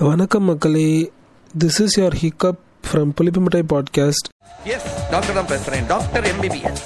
[0.00, 1.12] வணக்கம் மக்களே.
[1.58, 2.56] This is your hiccup
[2.90, 4.28] from புலிப்பிமிட்டை podcast
[4.64, 5.86] S doctor தான் பேசுறேன்.
[5.86, 6.76] டாக்டர் எம்பிபிஎஸ்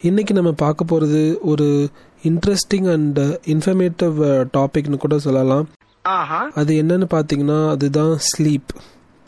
[0.00, 1.88] இன்னைக்கு நம்ம பார்க்க போகிறது ஒரு
[2.22, 5.68] இன்ட்ரெஸ்டிங் அண்ட் இன்ஃபர்மேட்டிவ் டாபிக்னு கூட சொல்லலாம்.
[6.02, 6.50] ஆஹா.
[6.54, 8.68] அது என்னன்னு பார்த்தீங்கன்னா அதுதான் ஸ்லீப்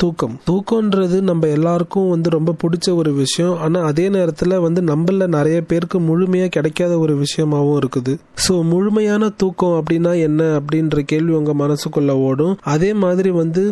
[0.02, 0.36] தூக்கம்.
[0.50, 3.54] தூக்கம்ன்றது நம்ம எல்லாருக்கும் வந்து ரொம்ப பிடிச்ச ஒரு விஷயம்.
[3.64, 8.14] ஆனால் அதே நேரத்தில் வந்து நம்மள நிறைய பேருக்கு முழுமையாக கிடைக்காத ஒரு விஷயமாவும் இருக்குது.
[8.44, 12.54] ஸோ முழுமையான தூக்கம் அப்படின்னா என்ன அப்படின்ற கேள்வி உங்கள் மனசுக்குள்ள ஓடும்.
[12.74, 13.64] அதே மாதிரி வந்து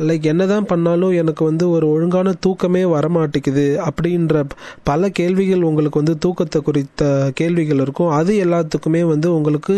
[0.00, 4.36] லைக் என்னதான் பண்ணாலும் எனக்கு வந்து ஒரு ஒழுங்கான தூக்கமே வரமாட்டேங்குது அப்படின்ற
[4.84, 7.02] பல கேள்விகள் உங்களுக்கு வந்து தூக்கத்தை குறித்த
[7.34, 8.10] கேள்விகள் இருக்கும்.
[8.10, 9.74] அது எல்லாத்துக்குமே வந்து உங்களுக்கு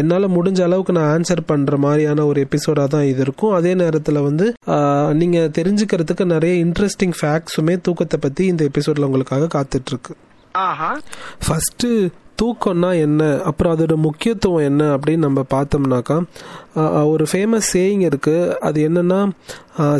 [0.00, 3.52] என்னால் முடிஞ்ச அளவுக்கு நான் ஆன்சர் பண்ணுற மாதிரியான ஒரு எபிசோடாக தான் இது இருக்கும்.
[3.52, 4.48] அதே நேரத்தில் வந்து
[5.12, 10.14] நீங்கள் தெரிஞ்சுக்கிறதுக்கு நிறைய இன்ட்ரெஸ்டிங் ஃபேக்ட்ஸுமே தூக்கத்தை பற்றி இந்த எபிசோடில் உங்களுக்காக காத்துட்ருக்கு
[10.54, 10.90] ஆஹா.
[11.46, 11.88] ஃபஸ்ட்டு
[12.42, 13.22] தூக்கம்னா என்ன?
[13.42, 16.18] அப்புறம் அதோட முக்கியத்துவம் என்ன அப்படின்னு நம்ம பார்த்தோம்னாக்கா
[17.12, 18.36] ஒரு ஃபேமஸ் சேயிங் இருக்கு.
[18.60, 19.20] அது என்னன்னா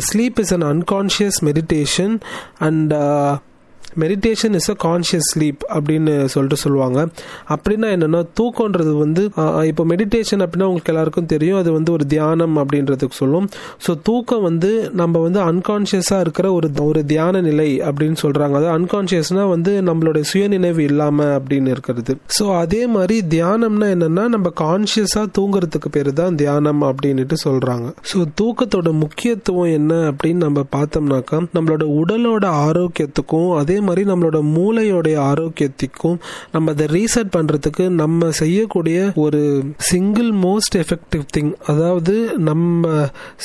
[0.07, 2.15] sleep is an unconscious meditation
[2.59, 2.93] and
[4.03, 6.99] meditation is a conscious sleep அப்படின்னு சொல்லிட்டு சொல்லுவாங்க.
[7.55, 9.23] அப்படின்னா என்னென்னா தூக்கம்ன்றது வந்து
[9.71, 11.59] இப்போ மெடிடேஷன் அப்படின்னா உங்களுக்கு எல்லாருக்கும் தெரியும்.
[11.61, 13.47] அது வந்து ஒரு தியானம் அப்படின்றதுக்கு சொல்லும்.
[13.87, 19.43] ஸோ தூக்கம் வந்து நம்ம வந்து அன்கான்ஷியஸாக இருக்கிற ஒரு ஒரு தியான நிலை அப்படின்னு சொல்கிறாங்க அது அன்கான்ஷியஸ்னா
[19.55, 22.13] வந்து நம்மளுடைய சுயநினைவு இல்லாமல் அப்படின்னு இருக்கிறது.
[22.37, 28.91] ஸோ அதே மாதிரி தியானம்னா என்னென்னா நம்ம கான்ஷியஸாக தூங்குறதுக்கு பேர் தான் தியானம் அப்படின்னுட்டு சொல்கிறாங்க ஸோ தூக்கத்தோட
[29.03, 36.17] முக்கியத்துவம் என்ன அப்படின்னு நம்ம பார்த்தோம்னாக்கா நம்மளோட உடலோட ஆரோக்கியத்துக்கும் அதே மாதிரி நம்மளோட மூளையோடைய ஆரோக்கியத்துக்கும்
[36.51, 39.41] நம்ம அதை ரீசெட் பண்ணுறதுக்கு நம்ம செய்யக்கூடிய ஒரு
[39.83, 42.93] சிங்கிள் மோஸ்ட் எஃபெக்டிவ் திங் அதாவது நம்ம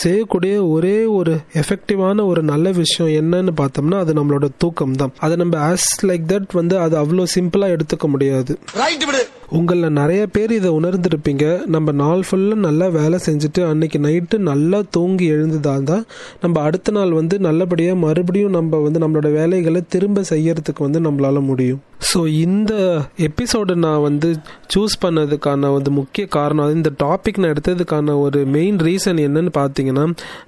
[0.04, 5.56] செய்யக்கூடிய ஒரே ஒரு எஃபெக்டிவான ஒரு நல்ல விஷயம் என்னன்னு பார்த்தோம்னா அது நம்மளோட தூக்கம் தான் அதை நம்ம
[5.70, 8.52] ஆஸ் லைக் தட் வந்து அது அவ்வளோ சிம்பிளாக எடுத்துக்க முடியாது.
[8.74, 9.22] ரைட் விடு.
[9.56, 11.44] உங்களில் நிறைய பேர் இதை உணர்ந்திருப்பீங்க.
[11.74, 16.04] நம்ம நாள் ஃபுல்லாக நல்லா வேலை செஞ்சுட்டு அன்னைக்கு நைட்டு நல்லா தூங்கி எழுந்ததாக தான்
[16.42, 21.80] நம்ம அடுத்த நாள் வந்து நல்லபடியாக மறுபடியும் நம்ம வந்து நம்மளோட வேலைகளை திரும்ப செய்யறதுக்கு வந்து நம்மளால் முடியும்.
[22.00, 22.72] ஸோ இந்த
[23.18, 24.28] எபிசோடு நான் வந்து
[24.74, 30.04] சூஸ் பண்ணதுக்கான வந்து முக்கிய காரணம் அது இந்த டாபிக் நான் எடுத்ததுக்கான ஒரு மெயின் ரீசன் என்னன்னு பார்த்தீங்கன்னா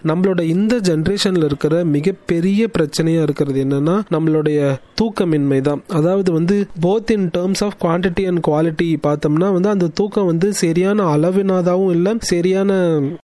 [0.07, 4.61] நம்மளோட இந்த ஜென்ரேஷனில் இருக்கிற மிகப்பெரிய பிரச்சனையாக இருக்கிறது என்னன்னா நம்மளுடைய
[5.01, 5.83] தூக்கமின்மை தான்.
[5.89, 11.07] அதாவது வந்து both in terms of quantity and quality பார்த்தோம்னா வந்து அந்த தூக்கம் வந்து சரியான
[11.15, 12.71] அளவினாதாகவும் இல்லை சரியான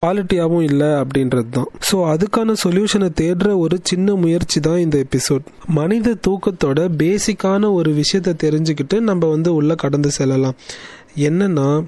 [0.03, 1.69] குவாலிட்டியாகவும் இல்லை அப்படின்றது தான்.
[1.91, 8.15] ஸோ அதுக்கான சொல்யூஷனை தேடுற ஒரு சின்ன முயற்சி தான் இந்த எபிசோட் மனித தூக்கத்தோட பேசிக்கான ஒரு விஷயம்
[8.17, 10.57] விஷயத்தை தெரிஞ்சுக்கிட்டு நம்ம வந்து உள்ள கடந்து செல்லலாம்.
[11.19, 11.85] என்னன்னா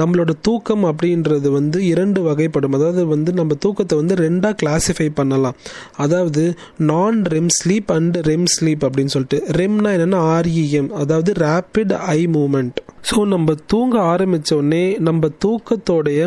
[0.00, 2.76] நம்மளோட தூக்கம் அப்படின்றது வந்து இரண்டு வகைப்படும்.
[2.78, 5.58] அதாவது வந்து நம்ம தூக்கத்தை வந்து ரெண்டாக கிளாஸிஃபை பண்ணலாம்.
[6.06, 6.44] அதாவது
[6.90, 9.40] non REM sleep and REM sleep அப்படின்னு சொல்லிட்டு.
[9.60, 12.78] ரெம்னா என்னென்னா ஆர்இஎம் அதாவது ரேப்பிட் ஐ மூமெண்ட்
[13.08, 16.22] ஸோ நம்ம தூங்க ஆரம்பிச்ச உடனே நம்ம தூக்கத்தோடைய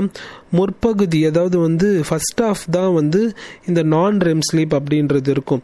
[0.58, 3.20] முற்பகுதி அதாவது வந்து ஃபர்ஸ்ட் ஆஃப் தான் வந்து
[3.70, 5.62] இந்த நான் ரெம் ஸ்லீப் அப்படின்றது இருக்கும்.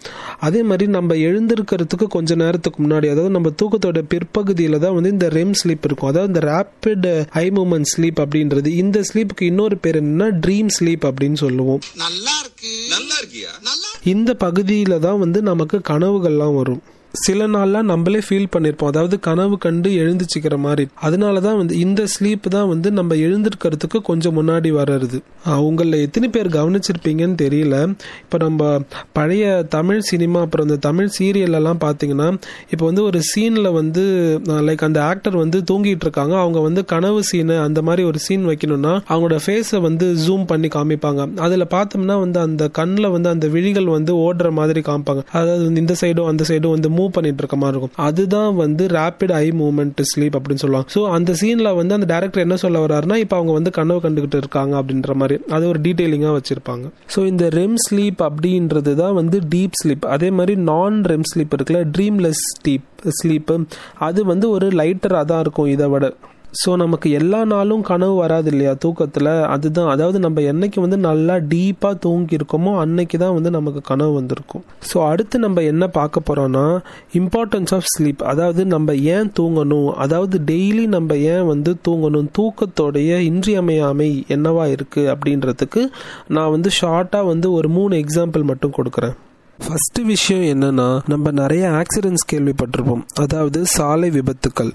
[0.47, 5.55] அதே மாதிரி நம்ம எழுந்திருக்கிறதுக்கு கொஞ்ச நேரத்துக்கு முன்னாடி அதாவது நம்ம தூக்கத்தோட பிற்பகுதியில் தான் வந்து இந்த ரெம்
[5.61, 6.09] ஸ்லீப் இருக்கும்.
[6.11, 7.07] அதாவது இந்த ரேப்பிட்
[7.43, 8.65] ஐ மூமெண்ட் ஸ்லீப் அப்படின்றது.
[8.65, 11.81] இந்த ஸ்லீப்புக்கு இன்னொரு பேர் என்னன்னா ட்ரீம் ஸ்லீப் அப்படின்னு சொல்லுவோம்.
[11.95, 12.85] நல்லா இருக்கு.
[12.89, 13.65] நல்லா இருக்கியா?
[14.03, 16.81] இந்த பகுதியில தான் வந்து நமக்கு கனவுகள்லாம் வரும்.
[17.25, 20.85] சில நாள்லாம் நம்மளே ஃபீல் பண்ணியிருப்போம் அதாவது கனவு கண்டு எழுந்துச்சிக்கிற மாதிரி.
[21.07, 25.19] அதனால தான் வந்து இந்த ஸ்லீப் தான் வந்து நம்ம எழுந்திருக்கிறதுக்கு கொஞ்சம் முன்னாடி வர்றது.
[25.67, 27.75] உங்களில் எத்தனை பேர் கவனிச்சிருப்பீங்கன்னு தெரியல.
[28.23, 28.61] இப்போ நம்ம
[29.19, 29.45] பழைய
[29.75, 32.27] தமிழ் சினிமா அப்புறம் இந்த தமிழ் சீரியல் பார்த்தீங்கன்னா
[32.73, 34.03] இப்போ வந்து ஒரு சீனில் வந்து
[34.67, 36.35] லைக் அந்த ஆக்டர் வந்து தூங்கிட்டு இருக்காங்க.
[36.43, 41.21] அவங்க வந்து கனவு சீனு அந்த மாதிரி ஒரு சீன் வைக்கணும்னா அவங்களோட ஃபேஸை வந்து ஜூம் பண்ணி காமிப்பாங்க.
[41.45, 45.23] அதில் பார்த்தோம்னா வந்து அந்த கண்ணில் வந்து அந்த விழிகள் வந்து ஓடுற மாதிரி காமிப்பாங்க.
[45.37, 48.05] அதாவது வந்து இந்த சைடும் அந்த சைடும் வந்து மூவ் பண்ணிட்டு இருக்க மாதிரி இருக்கும்.
[48.07, 50.89] அதுதான் வந்து ரேபிட் ஐ மூவ்மெண்ட் ஸ்லீப் அப்படின்னு சொல்லுவாங்க.
[50.95, 54.73] ஸோ அந்த சீன்ல வந்து அந்த டேரக்டர் என்ன சொல்ல வர்றாருன்னா இப்போ அவங்க வந்து கனவு கண்டுகிட்டு இருக்காங்க
[54.81, 55.37] அப்படின்ற மாதிரி.
[55.57, 56.85] அது ஒரு டீட்டெயிலிங்காக வச்சிருப்பாங்க.
[57.15, 61.83] ஸோ இந்த ரெம் ஸ்லீப் அப்படின்றது தான் வந்து டீப் ஸ்லீப் அதே மாதிரி நான் ரெம் ஸ்லீப் இருக்குல்ல
[61.97, 62.87] ட்ரீம்லெஸ் ஸ்லீப்
[63.21, 63.55] ஸ்லீப்பு
[64.07, 66.05] அது வந்து ஒரு லைட்டராக தான் இருக்கும் இதை விட.
[66.53, 69.29] ஸோ நமக்கு எல்லா நாளும் கனவு வராது இல்லையா தூக்கத்தில்?
[69.53, 74.63] அதுதான் அதாவது நம்ம என்னைக்கு வந்து நல்லா டீப்பாக தூங்கி இருக்கோமோ அன்னைக்கு தான் வந்து நமக்கு கனவு வந்திருக்கும்.
[74.89, 76.65] ஸோ அடுத்து நம்ம என்ன பார்க்க போகிறோம்னா
[77.21, 79.91] இம்பார்ட்டன்ஸ் ஆஃப் ஸ்லீப் அதாவது நம்ம ஏன் தூங்கணும்?
[80.05, 82.31] அதாவது டெய்லி நம்ம ஏன் வந்து தூங்கணும்?
[82.39, 85.83] தூக்கத்தோடைய இன்றியமையாமை என்னவா இருக்குது அப்படின்றதுக்கு
[86.27, 89.17] நான் வந்து ஷார்ட்டாக வந்து ஒரு மூணு எக்ஸாம்பிள் மட்டும் கொடுக்குறேன்.
[89.65, 93.01] ஃபர்ஸ்ட் விஷயம் என்னன்னா நம்ம நிறைய ஆக்சிடென்ட்ஸ் கேள்விப்பட்டிருப்போம்.
[93.23, 94.71] அதாவது சாலை விபத்துக்கள்.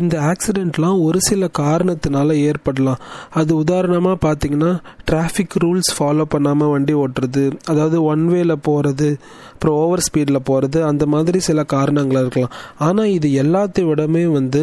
[0.00, 3.00] இந்த ஆக்சிடென்ட்லாம் ஒரு சில காரணத்தினால ஏற்படலாம்.
[3.40, 4.72] அது உதாரணமாக பார்த்தீங்கன்னா
[5.10, 9.08] டிராஃபிக் ரூல்ஸ் ஃபாலோ பண்ணாமல் வண்டி ஓட்டுறது அதாவது ஒன் வேல போகிறது
[9.52, 12.54] அப்புறம் ஓவர் ஸ்பீடில் போகிறது அந்த மாதிரி சில காரணங்கள் இருக்கலாம்.
[12.86, 14.60] ஆனால் இது எல்லாத்தையும் விடமே வந்து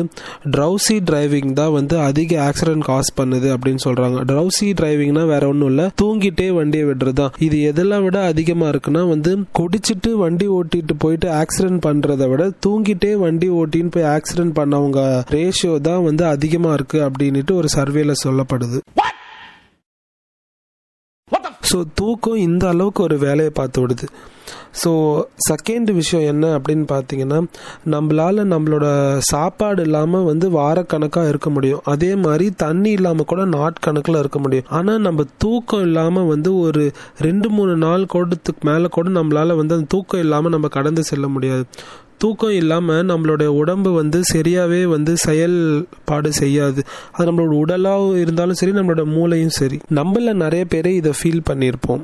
[0.56, 5.88] ட்ரௌசி டிரைவிங் தான் வந்து அதிக ஆக்சிடென்ட் காஸ் பண்ணுது அப்படின்னு சொல்கிறாங்க ட்ரௌசி டிரைவிங்னா வேற ஒன்றும் இல்லை
[6.02, 11.84] தூங்கிட்டே வண்டியை விடுறது தான் இது எதெல்லாம் விட அதிகமாக இருக்குன்னா வந்து குடிச்சிட்டு வண்டி ஓட்டிட்டு போயிட்டு ஆக்சிடென்ட்
[11.88, 15.02] பண்றதை விட தூங்கிட்டே வண்டி ஓட்டின்னு போய் ஆக்சிடென்ட் பண்ணவங்க
[15.36, 18.80] ரேஷியோ தான் வந்து அதிகமாக இருக்கு அப்படின்ட்டு ஒரு சர்வேல சொல்லப்படுது.
[21.70, 24.08] ஸோ தூக்கம் இந்த அளவுக்கு ஒரு வேலையை பார்த்து விடுது.
[24.82, 24.92] ஸோ
[25.50, 27.40] செகண்ட் விஷயம் என்ன அப்படின்னு பார்த்தீங்கன்னா
[27.94, 28.86] நம்மளால் நம்மளோட
[29.30, 31.84] சாப்பாடு இல்லாமல் வந்து வாரக்கணக்காக இருக்க முடியும்.
[31.94, 34.70] அதே மாதிரி தண்ணி இல்லாமல் கூட நாட்கணக்கில் இருக்க முடியும்.
[34.70, 36.84] ஆனால் நம்ம தூக்கம் இல்லாமல் வந்து ஒரு
[37.28, 41.66] ரெண்டு மூணு நாள் கூடத்துக்கு மேலே கூட நம்மளால் வந்து அந்த தூக்கம் இல்லாமல் நம்ம கடந்து செல்ல முடியாது.
[42.18, 46.84] தூக்கம் இல்லாமல் நம்மளுடைய உடம்பு வந்து சரியாகவே வந்து செயல்பாடு செய்யாது.
[47.12, 49.80] அது நம்மளோட உடலாக இருந்தாலும் சரி நம்மளோட மூளையும் சரி.
[49.96, 52.04] நம்மள நிறைய பேர் இதை ஃபீல் பண்ணியிருப்போம்.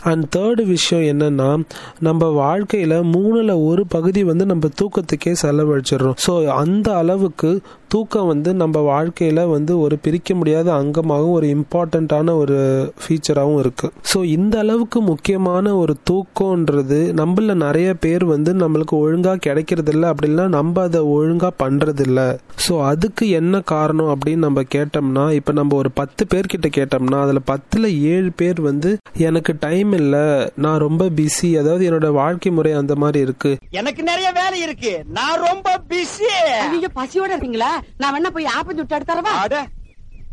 [0.00, 1.64] அண்ட் தேர்டு விஷயம் என்னன்னா
[1.98, 6.14] நம்ம வாழ்க்கையில மூணுல ஒரு பகுதி வந்து நம்ம தூக்கத்துக்கே செலவழிச்சிடுறோம்.
[6.26, 7.60] ஸோ அந்த அளவுக்கு
[7.92, 12.56] தூக்கம் வந்து நம்ம வாழ்க்கையில வந்து ஒரு பிரிக்க முடியாத அங்கமாகவும் ஒரு இம்பார்ட்டண்ட்டான ஒரு
[13.02, 13.88] ஃபீச்சராகவும் இருக்கு.
[14.12, 20.82] ஸோ இந்த அளவுக்கு முக்கியமான ஒரு தூக்கம்ன்றது நம்மள நிறைய பேர் வந்து நம்மளுக்கு ஒழுங்கா கிடைக்கிறதில்ல அப்படின்னா நம்ம
[20.82, 22.20] அதை ஒழுங்கா பண்றதில்ல.
[22.68, 27.88] ஸோ அதுக்கு என்ன காரணம் அப்படின்னு நம்ம கேட்டோம்னா இப்போ நம்ம ஒரு பத்து பேர்கிட்ட கேட்டோம்னா அதில் பத்தில்
[28.14, 28.90] ஏழு பேர் வந்து
[29.28, 30.24] எனக்கு டைம் இல்லை
[30.56, 33.52] நான் ரொம்ப பிஸி அதாவது என்னோட வாழ்க்கை முறை அந்த மாதிரி இருக்கு.
[33.70, 34.94] எனக்கு நிறைய வேலை இருக்கு.
[35.18, 36.28] நான் ரொம்ப பிஸி
[36.70, 37.72] ஐயோ பசியோட இருக்கீங்களா?
[37.98, 39.56] நான் வேணா போய் ஆப்பம் சுட்டு எடுத்து தரவா அட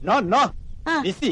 [0.02, 0.42] நோ நோ.
[1.04, 1.32] பிஸி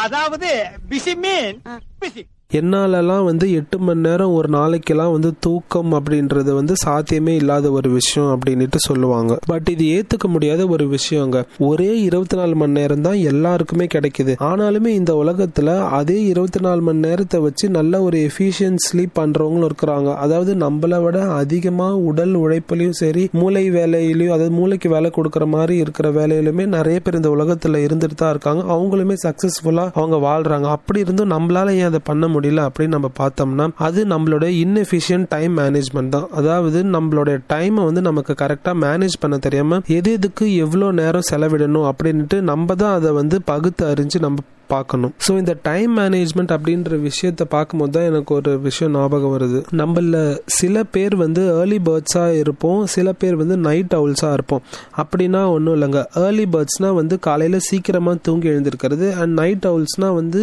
[0.00, 0.48] அதாவது
[0.90, 1.58] பிஸி மீன்.
[2.00, 2.22] பிஸி
[2.52, 8.38] என்னாலலாம் வந்து எட்டு மணி நேரம் ஒரு நாளைக்கெல்லாம் வந்து தூக்கம் அப்படின்றது வந்து சாத்தியமே இல்லாத ஒரு விஷயம்
[8.38, 9.38] அப்படின்ட்டு சொல்லுவாங்க.
[9.46, 11.42] பட் இது ஏத்துக்க முடியாத ஒரு விஷயங்க.
[11.58, 14.34] ஒரே இருபத்தி நாலு மணி நேரம் தான் எல்லாருக்குமே கிடைக்குது.
[14.40, 20.14] ஆனாலுமே இந்த உலகத்துல அதே இருபத்தி நாலு மணி நேரத்தை வச்சு நல்ல ஒரு எஃபிஷியன்ட் ஸ்லீப் பண்றவங்களும் இருக்கிறாங்க.
[20.14, 26.10] அதாவது நம்மளை விட அதிகமா உடல் உழைப்புலையும் சரி மூளை வேலையிலையும் அதாவது மூளைக்கு வேலை கொடுக்கற மாதிரி இருக்கிற
[26.10, 28.62] வேலையிலுமே நிறைய பேர் இந்த உலகத்துல இருந்துட்டு தான் இருக்காங்க.
[28.74, 30.62] அவங்களுமே சக்சஸ்ஃபுல்லா அவங்க வாழ்றாங்க.
[30.62, 36.08] அப்படி இருந்தும் நம்மளால ஏன் அதை பண்ண முடியல அப்படின்னு நம்ம பார்த்தோம்னா அது நம்மளோட இன்எஃபிஷியன்ட் டைம் மேனேஜ்மெண்ட்
[36.08, 36.28] தான்.
[36.30, 42.40] அதாவது நம்மளோட டைமை வந்து நமக்கு கரெக்டாக மேனேஜ் பண்ண தெரியாமல் எது எதுக்கு எவ்வளோ நேரம் செலவிடணும் அப்படின்ட்டு
[42.40, 44.38] நம்ம தான் அதை வந்து பகுத்து அறிஞ்சு நம்ம
[44.74, 45.12] பார்க்கணும்.
[45.26, 49.60] ஸோ இந்த டைம் மேனேஜ்மெண்ட் அப்படின்ற விஷயத்த பார்க்கும்போது தான் எனக்கு ஒரு விஷயம் ஞாபகம் வருது.
[49.80, 50.18] நம்மள
[50.58, 54.62] சில பேர் வந்து ஏர்லி பேர்ட்ஸாக இருப்போம் சில பேர் வந்து நைட் அவுல்ஸாக இருப்போம்.
[55.02, 56.02] அப்படின்னா ஒன்றும் இல்லைங்க.
[56.24, 60.42] ஏர்லி பேர்ட்ஸ்னால் வந்து காலையில் சீக்கிரமாக தூங்கி எழுந்திருக்கிறது அண்ட் நைட் அவுல்ஸ்னால் வந்து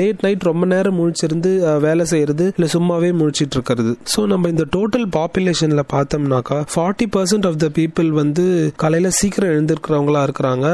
[0.00, 1.52] லேட் நைட் ரொம்ப நேரம் முழிச்சிருந்து
[1.86, 3.94] வேலை செய்கிறது இல்லை சும்மாவே முழிச்சிட்டு இருக்கிறது.
[4.14, 8.44] ஸோ நம்ம இந்த டோட்டல் பாப்புலேஷனில் பார்த்தோம்னாக்கா forty percent of the people வந்து
[8.82, 10.68] காலையில் சீக்கிரம் எழுந்திருக்கிறவங்களா இருக்கிறாங்க.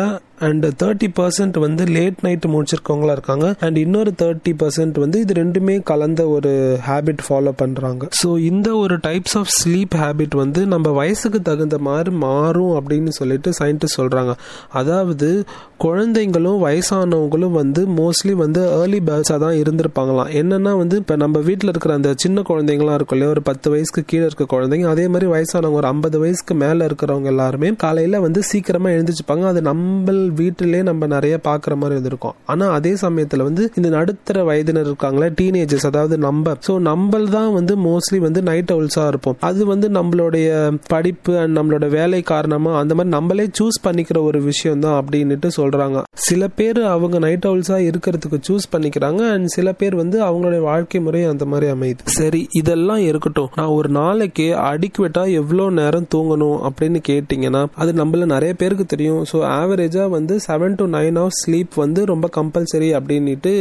[0.49, 3.55] அண்ட் தேர்ட்டி பர்சன்ட் வந்து லேட் நைட் முடிச்சிருக்கவங்களா இருக்காங்க.
[3.61, 6.53] அண்ட் இன்னொரு தேர்ட்டி பர்சன்ட் வந்து இது ரெண்டுமே கலந்த ஒரு
[6.89, 8.09] ஹேபிட் ஃபாலோ பண்றாங்க.
[8.23, 13.51] ஸோ இந்த ஒரு டைப்ஸ் ஆஃப் ஸ்லீப் ஹேபிட் வந்து நம்ம வயசுக்கு தகுந்த மாதிரி மாறும் அப்படின்னு சொல்லிட்டு
[13.61, 14.35] சயின்டிஸ்ட் சொல்றாங்க.
[14.73, 15.45] அதாவது
[15.85, 20.31] குழந்தைங்களும் வயசானவங்களும் வந்து மோஸ்ட்லி வந்து ஏர்லி பேர்ட்ஸாக தான் இருந்திருப்பாங்களாம்.
[20.41, 23.35] என்னன்னா வந்து இப்போ நம்ம வீட்டில் இருக்கிற அந்த சின்ன குழந்தைங்களாம் இருக்கும் இல்லையா?
[23.37, 24.89] ஒரு பத்து வயசுக்கு கீழே இருக்க குழந்தைங்க.
[24.89, 29.45] அதே மாதிரி வயசானவங்க ஒரு ஐம்பது வயசுக்கு மேலே இருக்கிறவங்க எல்லாருமே காலையில் வந்து சீக்கிரமாக எழுந்திருச்சுப்பாங்க.
[29.45, 32.37] அது நம்ம வீட்டிலே நம்ம நிறைய பார்க்குற மாதிரி இருந்திருக்கும்.
[32.53, 37.75] ஆனால் அதே சமயத்தில் வந்து இந்த நடுத்தர வயதினர் இருக்காங்களே டீனேஜர்ஸ் அதாவது நம்ம ஸோ நம்மள் தான் வந்து
[37.87, 39.37] மோஸ்ட்லி வந்து நைட் அவுல்ஸாக இருப்போம்.
[39.49, 40.49] அது வந்து நம்மளுடைய
[40.93, 45.99] படிப்பு அண்ட் நம்மளோட வேலை காரணமாக அந்த மாதிரி நம்மளே சூஸ் பண்ணிக்கிற ஒரு விஷயம் தான் அப்படின்னுட்டு சொல்கிறாங்க
[46.29, 51.23] சில பேர் அவங்க நைட் அவுல்ஸாக இருக்கிறதுக்கு சூஸ் பண்ணிக்கிறாங்க அண்ட் சில பேர் வந்து அவங்களுடைய வாழ்க்கை முறை
[51.33, 52.03] அந்த மாதிரி அமையுது.
[52.19, 53.51] சரி இதெல்லாம் இருக்கட்டும்.
[53.59, 59.23] நான் ஒரு நாளைக்கு அடிக்குவேட்டாக எவ்வளோ நேரம் தூங்கணும் அப்படின்னு கேட்டிங்கன்னா அது நம்மள நிறைய பேருக்கு தெரியும்.
[59.31, 63.55] ஸோ ஆவரேஜாக வந்து seven to nine hours sleep வந்து ரொம்ப கம்பல்சரி அப்படின்ட்டு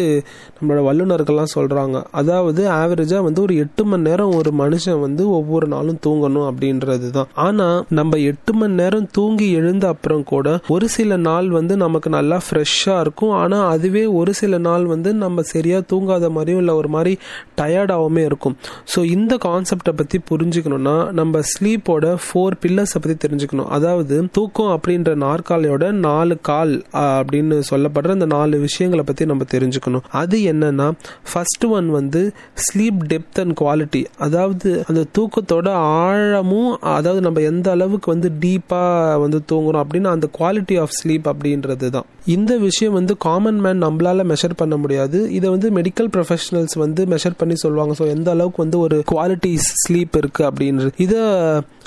[0.58, 6.00] நம்மளோட வல்லுநர்கள்லாம் சொல்கிறாங்க அதாவது ஆவரேஜாக வந்து ஒரு எட்டு மணி நேரம் ஒரு மனுஷன் வந்து ஒவ்வொரு நாளும்
[6.06, 11.48] தூங்கணும் அப்படின்றது தான் ஆனால் நம்ம எட்டு மணி நேரம் தூங்கி எழுந்த அப்புறம் கூட ஒரு சில நாள்
[11.58, 13.34] வந்து நமக்கு நல்லா ஃப்ரெஷ்ஷாக இருக்கும்.
[13.42, 17.14] ஆனால் அதுவே ஒரு சில நாள் வந்து நம்ம சரியாக தூங்காத மாதிரியும் இல்லை ஒரு மாதிரி
[17.60, 18.56] டயர்டாகவுமே இருக்கும்.
[18.94, 23.70] ஸோ இந்த கான்செப்டை பற்றி புரிஞ்சுக்கணும்னா நம்ம ஸ்லீப்போட ஃபோர் பில்லர்ஸை பற்றி தெரிஞ்சுக்கணும்.
[23.78, 26.74] அதாவது தூக்கம் அப்படின்ற நாற்காலியோட நாலு கால்
[27.16, 30.06] அப்படின்னு சொல்லப்படுற அந்த நாலு விஷயங்களை பற்றி நம்ம தெரிஞ்சுக்கணும்.
[30.22, 30.88] அது என்னன்னா
[31.32, 32.22] ஃபர்ஸ்ட் ஒன் வந்து
[32.66, 35.70] ஸ்லீப் டெப்த் அண்ட் குவாலிட்டி அதாவது அந்த தூக்கத்தோட
[36.04, 41.90] ஆழமும் அதாவது நம்ம எந்த அளவுக்கு வந்து டீப்பாக வந்து தூங்குறோம் அப்படின்னு அந்த குவாலிட்டி ஆஃப் ஸ்லீப் அப்படின்றது
[41.98, 45.20] தான் இந்த விஷயம் வந்து காமன் மேன் நம்மளால மெஷர் பண்ண முடியாது.
[45.38, 47.94] இதை வந்து மெடிக்கல் ப்ரொஃபஷனல்ஸ் வந்து மெஷர் பண்ணி சொல்லுவாங்க.
[48.00, 49.52] ஸோ எந்த அளவுக்கு வந்து ஒரு குவாலிட்டி
[49.84, 51.22] ஸ்லீப் இருக்கு அப்படின்றது இதை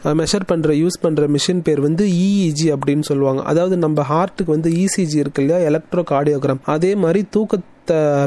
[0.05, 3.43] மெஷர் பண்ணுற யூஸ் பண்ணுற மிஷின் பேர் வந்து இஇஜி அப்படின்னு சொல்லுவாங்க.
[3.43, 5.71] அதாவது நம்ம ஹார்ட்டுக்கு வந்து இசிஜி இருக்கு இல்லையா?
[5.71, 7.59] எலக்ட்ரோ கார்டியோகிராம் அதே மாதிரி தூக்க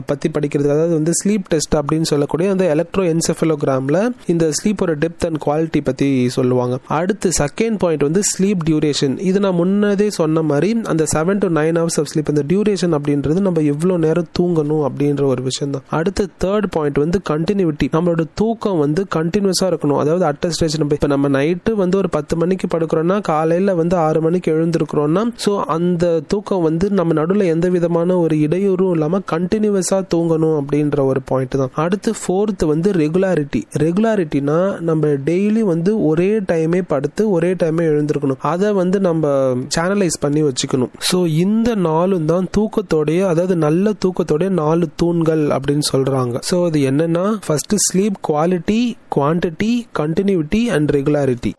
[0.05, 5.39] பற்றி படிக்கிறது அதாவது வந்து ஸ்லீப் டெஸ்ட் அப்படின்னு சொல்லக்கூடிய அந்த எலக்ட்ரோ என்செஃபலோகிராமில் இந்த ஸ்லீப்போட டெப்த் அண்ட்
[5.45, 6.77] குவாலிட்டி பற்றி சொல்லுவாங்க.
[7.00, 11.79] அடுத்து செகண்ட் பாயிண்ட் வந்து ஸ்லீப் டியூரேஷன் இது நான் முன்னதே சொன்ன மாதிரி அந்த seven to nine
[11.81, 16.29] hours of sleep அந்த டியூரேஷன் அப்படின்றது நம்ம எவ்வளோ நேரம் தூங்கணும் அப்படின்ற ஒரு விஷயம் தான் அடுத்து
[16.45, 20.00] தேர்ட் பாயிண்ட் வந்து கண்டினியூட்டி நம்மளோட தூக்கம் வந்து கண்டினியூஸாக இருக்கணும்.
[20.03, 24.21] அதாவது அட்ட ஸ்டேஜ் நம்ம இப்போ நம்ம நைட்டு வந்து ஒரு பத்து மணிக்கு படுக்கிறோம்னா காலையில் வந்து ஆறு
[24.21, 30.03] மணிக்கு எழுந்திருக்கிறோம்னா ஸோ அந்த தூக்கம் வந்து நம்ம நடுவில் எந்த விதமான ஒரு இடையூறும் இல்லாமல் கண் கண்டினியூவஸாக
[30.13, 31.71] தூங்கணும் அப்படின்ற ஒரு பாயிண்ட் தான்.
[31.83, 34.57] அடுத்து ஃபோர்த் வந்து ரெகுலாரிட்டி ரெகுலாரிட்டினா
[34.89, 38.39] நம்ம டெய்லி வந்து ஒரே டைமே படுத்து ஒரே டைமே எழுந்திருக்கணும்.
[38.53, 39.33] அதை வந்து நம்ம
[39.75, 40.91] சேனலைஸ் பண்ணி வச்சுக்கணும்.
[41.09, 46.35] ஸோ இந்த நாளும் தான் தூக்கத்தோடைய அதாவது நல்ல தூக்கத்தோடைய நாலு தூண்கள் அப்படின்னு சொல்றாங்க.
[46.49, 48.81] ஸோ அது என்னன்னா first sleep quality
[49.17, 49.71] quantity
[50.01, 51.53] continuity and regularity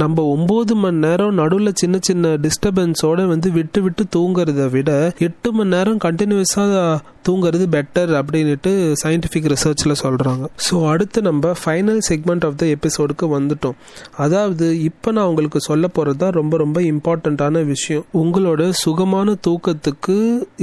[0.00, 4.90] நம்ம ஒன்பது மணி நேரம் நடுவில் சின்ன சின்ன டிஸ்டர்பன்ஸோட வந்து விட்டு விட்டு தூங்குறத விட
[5.28, 6.64] எட்டு மணி நேரம் கண்டினியூஸா
[7.28, 8.70] தூங்குறது பெட்டர் அப்படின்ட்டு
[9.02, 13.76] சயின்டிஃபிக் ரிசர்ச்சில் சொல்கிறாங்க ஸோ அடுத்து நம்ம ஃபைனல் செக்மெண்ட் ஆஃப் த எபிசோடுக்கு வந்துட்டோம்.
[14.24, 18.04] அதாவது இப்போ நான் உங்களுக்கு சொல்ல போகிறது தான் ரொம்ப ரொம்ப இம்பார்ட்டண்ட்டான விஷயம்.
[18.22, 20.16] உங்களோட சுகமான தூக்கத்துக்கு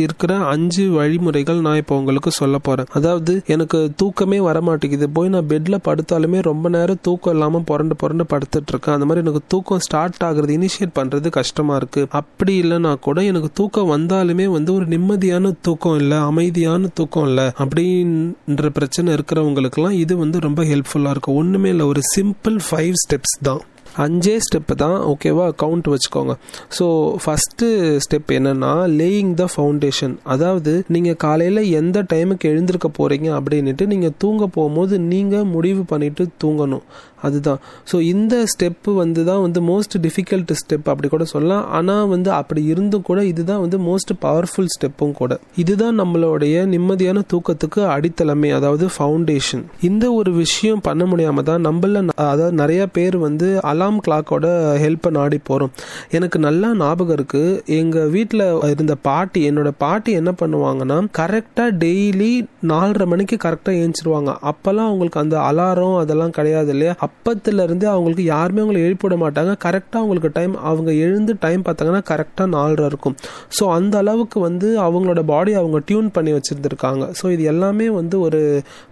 [0.03, 5.09] இருக்கிற அஞ்சு வழிமுறைகள் நான் இப்போ உங்களுக்கு சொல்ல போகிறேன் அதாவது எனக்கு தூக்கமே வரமாட்டேங்குது.
[5.17, 9.45] போய் நான் பெட்டில் படுத்தாலுமே ரொம்ப நேரம் தூக்கம் இல்லாமல் புரண்டு புரண்டு படுத்துட்டு இருக்கேன் அந்த மாதிரி எனக்கு
[9.47, 14.85] தூக்கம் ஸ்டார்ட் ஆகுறது இனிஷியேட் பண்ணுறது கஷ்டமாக இருக்குது அப்படி இல்லைன்னா கூட எனக்கு தூக்கம் வந்தாலுமே வந்து ஒரு
[14.85, 21.35] நிம்மதியான தூக்கம் இல்லை அமைதியான தூக்கம் இல்லை அப்படின்ற பிரச்சனை இருக்கிறவங்களுக்குலாம் இது வந்து ரொம்ப ஹெல்ப்ஃபுல்லாக இருக்கும்.
[21.35, 23.61] ஒன்றுமே இல்லை ஒரு சிம்பிள் ஃபைவ் ஸ்டெப்ஸ் தான்.
[23.97, 26.33] அஞ்சே ஸ்டெப்பு தான் ஓகேவா கவுண்ட் வச்சுக்கோங்க.
[26.77, 26.85] ஸோ
[27.23, 27.67] ஃபஸ்ட்டு
[28.05, 34.47] ஸ்டெப் என்னன்னா லேயிங் த ஃபவுண்டேஷன் அதாவது நீங்கள் காலையில் எந்த டைமுக்கு எழுந்திருக்க போகிறீங்க அப்படின்ட்டு நீங்கள் தூங்க
[34.47, 36.85] போகும்போது நீங்கள் முடிவு பண்ணிட்டு தூங்கணும்.
[37.27, 37.59] அதுதான்.
[37.91, 41.65] ஸோ இந்த ஸ்டெப்பு வந்து தான் வந்து மோஸ்ட் டிஃபிகல்ட் ஸ்டெப் அப்படி கூட சொல்லலாம்.
[41.77, 45.39] ஆனால் வந்து அப்படி இருந்தும் கூட இதுதான் வந்து மோஸ்ட் பவர்ஃபுல் ஸ்டெப்பும் கூட.
[45.63, 52.59] இதுதான் நம்மளுடைய நிம்மதியான தூக்கத்துக்கு அடித்தளமே அதாவது ஃபவுண்டேஷன் இந்த ஒரு விஷயம் பண்ண முடியாமல் தான் நம்மள அதாவது
[52.61, 54.47] நிறைய பேர் வந்து அலாம் கிளாக்கோட
[54.83, 55.73] ஹெல்ப்பை நாடி போகிறோம்
[56.17, 62.31] எனக்கு நல்லா ஞாபகம் இருக்குது எங்கள் வீட்டில் இருந்த பாட்டி என்னோட பாட்டி என்ன பண்ணுவாங்கன்னா கரெக்டாக டெய்லி
[62.71, 64.31] நாலரை மணிக்கு கரெக்டாக ஏஞ்சிருவாங்க.
[64.51, 66.93] அப்போல்லாம் அவங்களுக்கு அந்த அலாரம் அதெல்லாம் கிடையாது இல்லையா?
[67.11, 69.51] அப்பத்துலேருந்து அவங்களுக்கு யாருமே அவங்களை எழுப்பிவிட மாட்டாங்க.
[69.65, 73.15] கரெக்டாக அவங்களுக்கு டைம் அவங்க எழுந்து டைம் பார்த்தாங்கன்னா கரெக்டாக நாலரை இருக்கும்.
[73.57, 77.05] ஸோ அந்த அளவுக்கு வந்து அவங்களோட பாடி அவங்க டியூன் பண்ணி வச்சுருந்துருக்காங்க.
[77.21, 78.41] ஸோ இது எல்லாமே வந்து ஒரு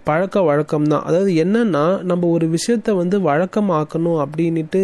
[0.03, 4.83] பழக்க வழக்கம் தான் அதாவது என்னன்னா நம்ம ஒரு விஷயத்த வந்து வழக்கமாக்கணும் அப்படின்ட்டு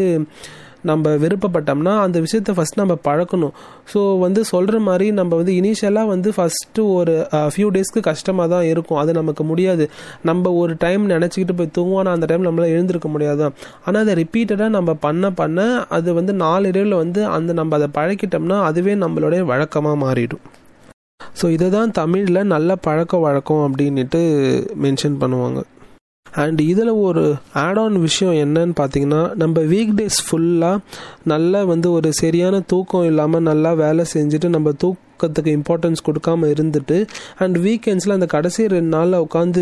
[0.89, 3.54] நம்ம விருப்பப்பட்டோம்னா அந்த விஷயத்த ஃபஸ்ட் நம்ம பழக்கணும்.
[3.92, 7.15] ஸோ வந்து சொல்கிற மாதிரி நம்ம வந்து இனிஷியலாக வந்து ஃபஸ்ட்டு ஒரு
[7.54, 9.00] ஃபியூ டேஸ்க்கு கஷ்டமாக தான் இருக்கும்.
[9.04, 9.88] அது நமக்கு முடியாது.
[10.32, 13.46] நம்ம ஒரு டைம் நினச்சிக்கிட்டு போய் தூங்குவோம் ஆனால் அந்த டைம் நம்மளால் எழுந்திருக்க முடியாது
[13.86, 15.60] ஆனால் அதை ரிப்பீட்டடாக நம்ம பண்ண பண்ண
[15.98, 20.44] அது வந்து நாளடைவில் வந்து அந்த நம்ம அதை பழக்கிட்டோம்னா அதுவே நம்மளுடைய வழக்கமாக மாறிடும்.
[21.39, 24.20] ஸோ இதை தான் தமிழில் நல்ல பழக்க வழக்கம் அப்படின்ட்டு
[24.84, 25.60] மென்ஷன் பண்ணுவாங்க.
[26.36, 27.24] அண்ட் இதில் ஒரு
[27.60, 30.84] ஆட் ஆன் விஷயம் என்னன்னு பார்த்தீங்கன்னா நம்ம வீக் டேஸ் ஃபுல்லாக
[31.24, 36.95] நல்லா வந்து ஒரு சரியான தூக்கம் இல்லாமல் நல்லா வேலை செஞ்சுட்டு நம்ம தூக் தூக்கத்துக்கு இம்பார்ட்டன்ஸ் கொடுக்காம இருந்துட்டு
[37.43, 39.62] அண்ட் வீக்கெண்ட்ஸில் அந்த கடைசி ரெண்டு நாளில் உட்காந்து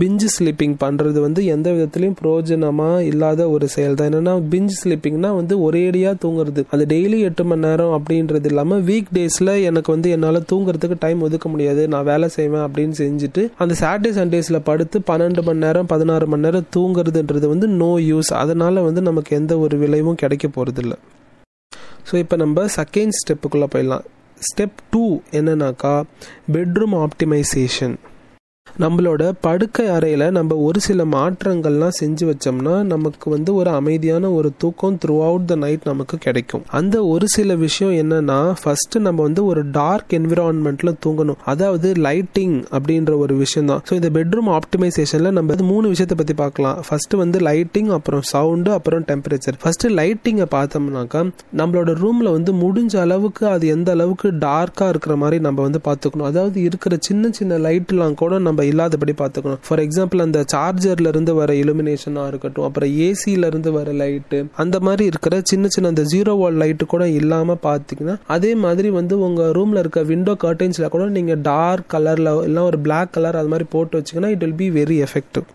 [0.00, 5.54] பிஞ்சு ஸ்லீப்பிங் பண்ணுறது வந்து எந்த விதத்துலையும் பிரயோஜனமாக இல்லாத ஒரு செயல் தான் என்னென்னா பிஞ்சு ஸ்லீப்பிங்னா வந்து
[5.66, 6.62] ஒரேடியாக தூங்குறது.
[6.74, 11.46] அது டெய்லி எட்டு மணி நேரம் அப்படின்றது இல்லாமல் வீக் டேஸில் எனக்கு வந்து என்னால் தூங்குறதுக்கு டைம் ஒதுக்க
[11.54, 11.84] முடியாது.
[11.94, 16.68] நான் வேலை செய்வேன் அப்படின்னு செஞ்சுட்டு அந்த சாட்டர்டே சண்டேஸில் படுத்து பன்னெண்டு மணி நேரம் பதினாறு மணி நேரம்
[16.78, 20.96] தூங்குறதுன்றது வந்து நோ யூஸ் அதனால் வந்து நமக்கு எந்த ஒரு விளைவும் கிடைக்க போகிறதில்ல
[22.08, 24.04] ஸோ இப்போ நம்ம செகண்ட் ஸ்டெப்புக்குள்ளே போயிடலாம்.
[24.40, 25.94] ஸ்டெப் டூ என்னன்னாக்கா
[26.52, 27.96] பெட்ரூம் ஆப்டிமைசேஷன்
[28.66, 34.98] நம்மளோட படுக்கை அறையில் நம்ம ஒரு சில மாற்றங்கள்லாம் செஞ்சு வச்சோம்னா நமக்கு வந்து ஒரு அமைதியான ஒரு தூக்கம்
[35.02, 36.64] த்ரூ அவுட் த நைட் நமக்கு கிடைக்கும்.
[36.78, 41.38] அந்த ஒரு சில விஷயம் என்னன்னா ஃபர்ஸ்ட் நம்ம வந்து ஒரு டார்க் என்விரான்மெண்ட்ல தூங்கணும்.
[41.52, 46.76] அதாவது லைட்டிங் அப்படின்ற ஒரு விஷயம் தான் ஸோ இந்த பெட்ரூம் ஆப்டிமைசேஷன்ல நம்ம மூணு விஷயத்தை பத்தி பார்க்கலாம்.
[46.88, 51.22] ஃபர்ஸ்ட் வந்து லைட்டிங் அப்புறம் சவுண்டு அப்புறம் டெம்பரேச்சர் ஃபர்ஸ்ட் லைட்டிங்கை பார்த்தோம்னாக்கா
[51.62, 56.28] நம்மளோட ரூம்ல வந்து முடிஞ்ச அளவுக்கு அது எந்த அளவுக்கு டார்க்கா இருக்கிற மாதிரி நம்ம வந்து பார்த்துக்கணும்.
[56.32, 59.58] அதாவது இருக்கிற சின்ன சின்ன லைட்லாம் கூட நம்ம நம்ம இல்லாதபடி பார்த்துக்கணும்.
[59.66, 65.04] ஃபார் எக்ஸாம்பிள் அந்த சார்ஜர்ல இருந்து வர இலுமினேஷனாக இருக்கட்டும் அப்புறம் ஏசியில இருந்து வர லைட்டு அந்த மாதிரி
[65.04, 69.78] இருக்கிற சின்ன சின்ன அந்த ஜீரோ வால் லைட்டு கூட இல்லாமல் பார்த்தீங்கன்னா அதே மாதிரி வந்து உங்கள் ரூமில்
[69.78, 74.32] இருக்க விண்டோ கர்டைன்ஸில் கூட நீங்கள் டார்க் கலரில் இல்லை ஒரு பிளாக் கலர் அது மாதிரி போட்டு வச்சிங்கன்னா
[74.34, 75.46] it will be very effective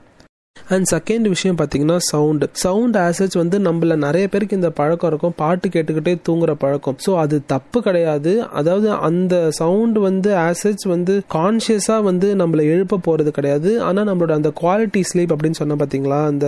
[0.55, 5.36] and second விஷயம் பார்த்தீங்கன்னா சவுண்டு சவுண்ட் ஆசச் வந்து நம்மள நிறைய பேருக்கு இந்த பழக்கம் இருக்கும்.
[5.41, 6.98] பாட்டு கேட்டுக்கிட்டே தூங்குற பழக்கம்.
[7.05, 8.34] ஸோ அது தப்பு கிடையாது.
[8.60, 13.72] அதாவது அந்த சவுண்ட் வந்து ஆசச் வந்து கான்ஷியஸாக வந்து நம்மளை எழுப்ப போகிறது கிடையாது.
[13.89, 16.48] ஆனால் நம்மளோட அந்த குவாலிட்டி ஸ்லீப் அப்படின்னு சொன்ன பார்த்தீங்களா அந்த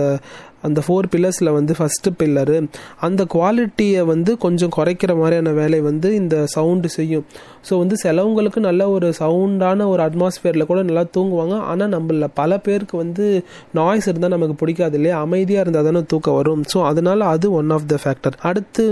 [0.66, 2.54] அந்த ஃபோர் பில்லர்ஸில் வந்து ஃபஸ்ட்டு பில்லரு
[3.06, 7.24] அந்த குவாலிட்டியை வந்து கொஞ்சம் குறைக்கிற மாதிரியான வேலை வந்து இந்த சவுண்டு செய்யும்.
[7.68, 11.56] ஸோ வந்து சிலவங்களுக்கு நல்ல ஒரு சவுண்டான ஒரு அட்மாஸ்ஃபியரில் கூட நல்லா தூங்குவாங்க.
[11.72, 13.26] ஆனால் நம்மள பல பேருக்கு வந்து
[13.94, 15.16] நாய்ஸ் இருந்தால் நமக்கு பிடிக்காது இல்லையா?
[15.24, 16.62] அமைதியாக இருந்தால் தானே தூக்கம் வரும்.
[16.72, 18.84] ஸோ அதனால அது ஒன் ஆஃப் த ஃபேக்டர் அடுத்து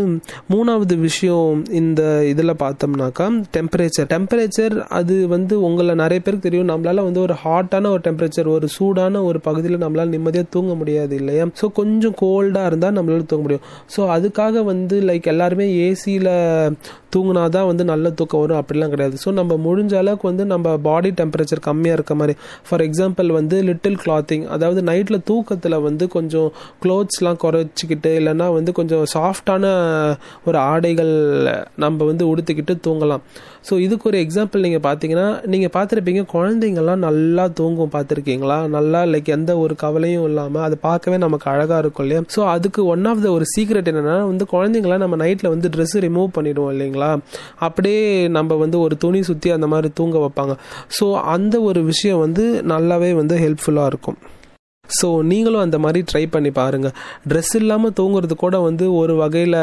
[0.53, 1.49] மூணாவது விஷயம்
[1.81, 6.71] இந்த இதில் பார்த்தோம்னாக்கா டெம்பரேச்சர் டெம்பரேச்சர் அது வந்து உங்களை நிறைய பேருக்கு தெரியும்.
[6.73, 11.47] நம்மளால வந்து ஒரு ஹாட்டான ஒரு டெம்பரேச்சர் ஒரு சூடான ஒரு பகுதியில் நம்மளால நிம்மதியாக தூங்க முடியாது இல்லையா?
[11.61, 13.65] ஸோ கொஞ்சம் கோல்டாக இருந்தால் நம்மளால தூங்க முடியும்.
[13.97, 16.33] ஸோ அதுக்காக வந்து லைக் எல்லாருமே ஏசியில்
[17.15, 18.61] தூங்கினா தான் வந்து நல்ல தூக்கம் வரும்.
[18.61, 19.17] அப்படிலாம் கிடையாது.
[19.25, 22.37] ஸோ நம்ம முடிஞ்ச அளவுக்கு வந்து நம்ம பாடி டெம்பரேச்சர் கம்மியாக இருக்க மாதிரி.
[22.69, 26.49] ஃபார் எக்ஸாம்பிள் வந்து லிட்டில் கிளாத்திங் அதாவது நைட்டில் தூக்கத்தில் வந்து கொஞ்சம்
[26.85, 29.65] க்ளோத்ஸ்லாம் குறைச்சிக்கிட்டு இல்லைன்னா வந்து கொஞ்சம் சாஃப்டான
[30.49, 31.15] ஒரு ஆடைகள்
[31.85, 33.25] நம்ம வந்து உடுத்திக்கிட்டு தூங்கலாம்.
[33.69, 39.53] ஸோ இதுக்கு ஒரு எக்ஸாம்பிள் நீங்கள் பார்த்தீங்கன்னா நீங்கள் பார்த்துருப்பீங்க குழந்தைங்கள்லாம் நல்லா தூங்கும் பார்த்துருக்கீங்களா நல்லா லைக் எந்த
[39.65, 42.23] ஒரு கவலையும் இல்லாமல் அது பார்க்கவே நமக்கு அழகாக இருக்கும் இல்லையா?
[42.35, 46.29] ஸோ அதுக்கு ஒன் ஆஃப் த ஒரு சீக்ரெட் என்னென்னா வந்து குழந்தைங்களாம் நம்ம நைட்டில் வந்து ட்ரெஸ் ரிமூவ்
[46.39, 47.11] பண்ணிடுவோம் இல்லைங்களா?
[47.69, 48.03] அப்படியே
[48.39, 50.55] நம்ம வந்து ஒரு துணி சுற்றி அந்த மாதிரி தூங்க வைப்பாங்க.
[50.99, 54.21] ஸோ அந்த ஒரு விஷயம் வந்து நல்லாவே வந்து ஹெல்ப்ஃபுல்லாக இருக்கும்.
[54.89, 56.95] ஸோ நீங்களும் அந்த மாதிரி ட்ரை பண்ணி பாருங்கள்
[57.31, 59.61] ட்ரெஸ் இல்லாமல் தூங்குறது கூட வந்து ஒரு வகையில்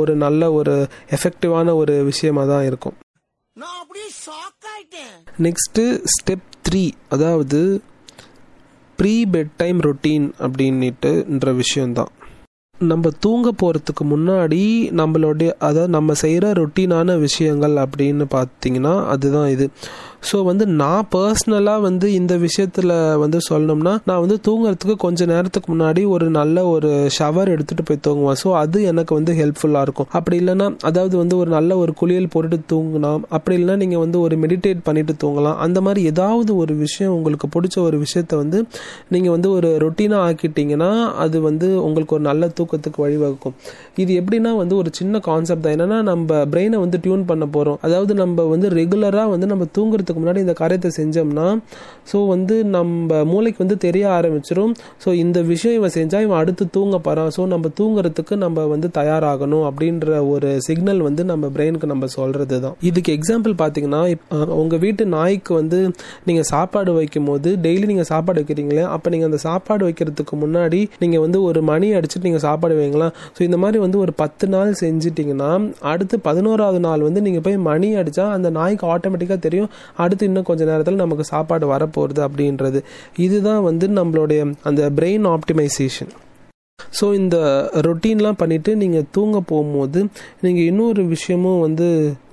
[0.00, 0.74] ஒரு நல்ல ஒரு
[1.16, 2.96] எஃபெக்டிவான ஒரு விஷயமாக தான் இருக்கும்.
[5.46, 7.60] நெக்ஸ்ட்டு ஸ்டெப் த்ரீ அதாவது
[8.98, 12.10] ப்ரீ பெட் டைம் ரொட்டீன் அப்படின்னுட்டுன்ற விஷயம்தான்.
[12.78, 14.60] நம்ம தூங்க போகிறதுக்கு முன்னாடி
[15.00, 19.66] நம்மளுடைய அதாவது நம்ம செய்கிற ரொட்டீனான விஷயங்கள் அப்படின்னு பார்த்தீங்கன்னா அதுதான் இது.
[20.28, 26.02] ஸோ வந்து நான் பர்சனலாக வந்து இந்த விஷயத்தில் வந்து சொல்லணும்னா நான் வந்து தூங்குறதுக்கு கொஞ்ச நேரத்துக்கு முன்னாடி
[26.14, 28.38] ஒரு நல்ல ஒரு ஷவர் எடுத்துகிட்டு போய் தூங்குவேன்.
[28.42, 30.08] ஸோ அது எனக்கு வந்து ஹெல்ப்ஃபுல்லாக இருக்கும்.
[30.18, 34.36] அப்படி இல்லைன்னா அதாவது வந்து ஒரு நல்ல ஒரு குளியல் போட்டுட்டு தூங்கலாம் அப்படி இல்லைன்னா நீங்கள் வந்து ஒரு
[34.44, 35.56] மெடிடேட் பண்ணிட்டு தூங்கலாம்.
[35.66, 38.60] அந்த மாதிரி ஏதாவது ஒரு விஷயம் உங்களுக்கு பிடிச்ச ஒரு விஷயத்த வந்து
[39.16, 40.90] நீங்கள் வந்து ஒரு ரொட்டீனாக ஆக்கிட்டீங்கன்னா
[41.26, 43.56] அது வந்து உங்களுக்கு ஒரு நல்ல தூக்கத்துக்கு வழிவகுக்கும்.
[44.04, 45.76] இது எப்படின்னா வந்து ஒரு சின்ன கான்செப்ட் தான்.
[45.78, 50.38] என்னன்னா நம்ம பிரெயினை வந்து டியூன் பண்ண போகிறோம் அதாவது நம்ம வந்து ரெகுலராக வந்து நம்ம தூங்குறதுக்கு முன்னாடி
[50.38, 51.46] இந்த காரியத்தை செஞ்சோம்னா
[52.12, 54.72] ஸோ வந்து நம்ம மூளைக்கு வந்து தெரிய ஆரம்பிச்சிடும்
[55.04, 59.64] ஸோ இந்த விஷயம் இவன் செஞ்சால் இவன் அடுத்து தூங்க போகிறான் ஸோ நம்ம தூங்குறதுக்கு நம்ம வந்து தயாராகணும்
[59.70, 64.02] அப்படின்ற ஒரு சிக்னல் வந்து நம்ம பிரெயினுக்கு நம்ம சொல்கிறது தான் இதுக்கு எக்ஸாம்பிள் பார்த்தீங்கன்னா
[64.62, 65.80] உங்கள் வீட்டு நாய்க்கு வந்து
[66.24, 71.20] நீங்கள் சாப்பாடு வைக்கும் போது டெய்லி நீங்கள் சாப்பாடு வைக்கிறீங்களே அப்போ நீங்கள் அந்த சாப்பாடு வைக்கிறதுக்கு முன்னாடி நீங்கள்
[71.20, 73.08] வந்து ஒரு மணி அடிச்சுட்டு நீங்கள் சாப்பாடு வைங்களா?
[73.36, 75.50] ஸோ இந்த மாதிரி வந்து ஒரு பத்து நாள் செஞ்சிட்டிங்கன்னா
[75.92, 79.70] அடுத்து பதினோராவது நாள் வந்து நீங்கள் போய் மணி அடித்தா அந்த நாய்க்கு ஆட்டோமேட்டிக்காக தெரியும்.
[80.02, 82.80] அடுத்து இன்னும் கொஞ்ச நேரத்தில் நமக்கு சாப்பாடு வரப்போகிறது அப்படின்றது.
[83.16, 86.12] இதுதான் வந்து நம்மளுடைய அந்த பிரெயின் ஆப்டிமைசேஷன்
[86.98, 87.36] ஸோ இந்த
[87.86, 90.00] ரொட்டீன்லாம் பண்ணிவிட்டு நீங்கள் தூங்க போகும்போது
[90.44, 91.86] நீங்கள் இன்னொரு விஷயமும் வந்து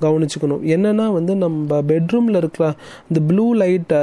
[0.05, 0.61] கவனிச்சுக்கணும்.
[0.75, 2.65] என்னென்னா வந்து நம்ம பெட்ரூமில் இருக்கிற
[3.09, 3.93] இந்த ப்ளூ லைட்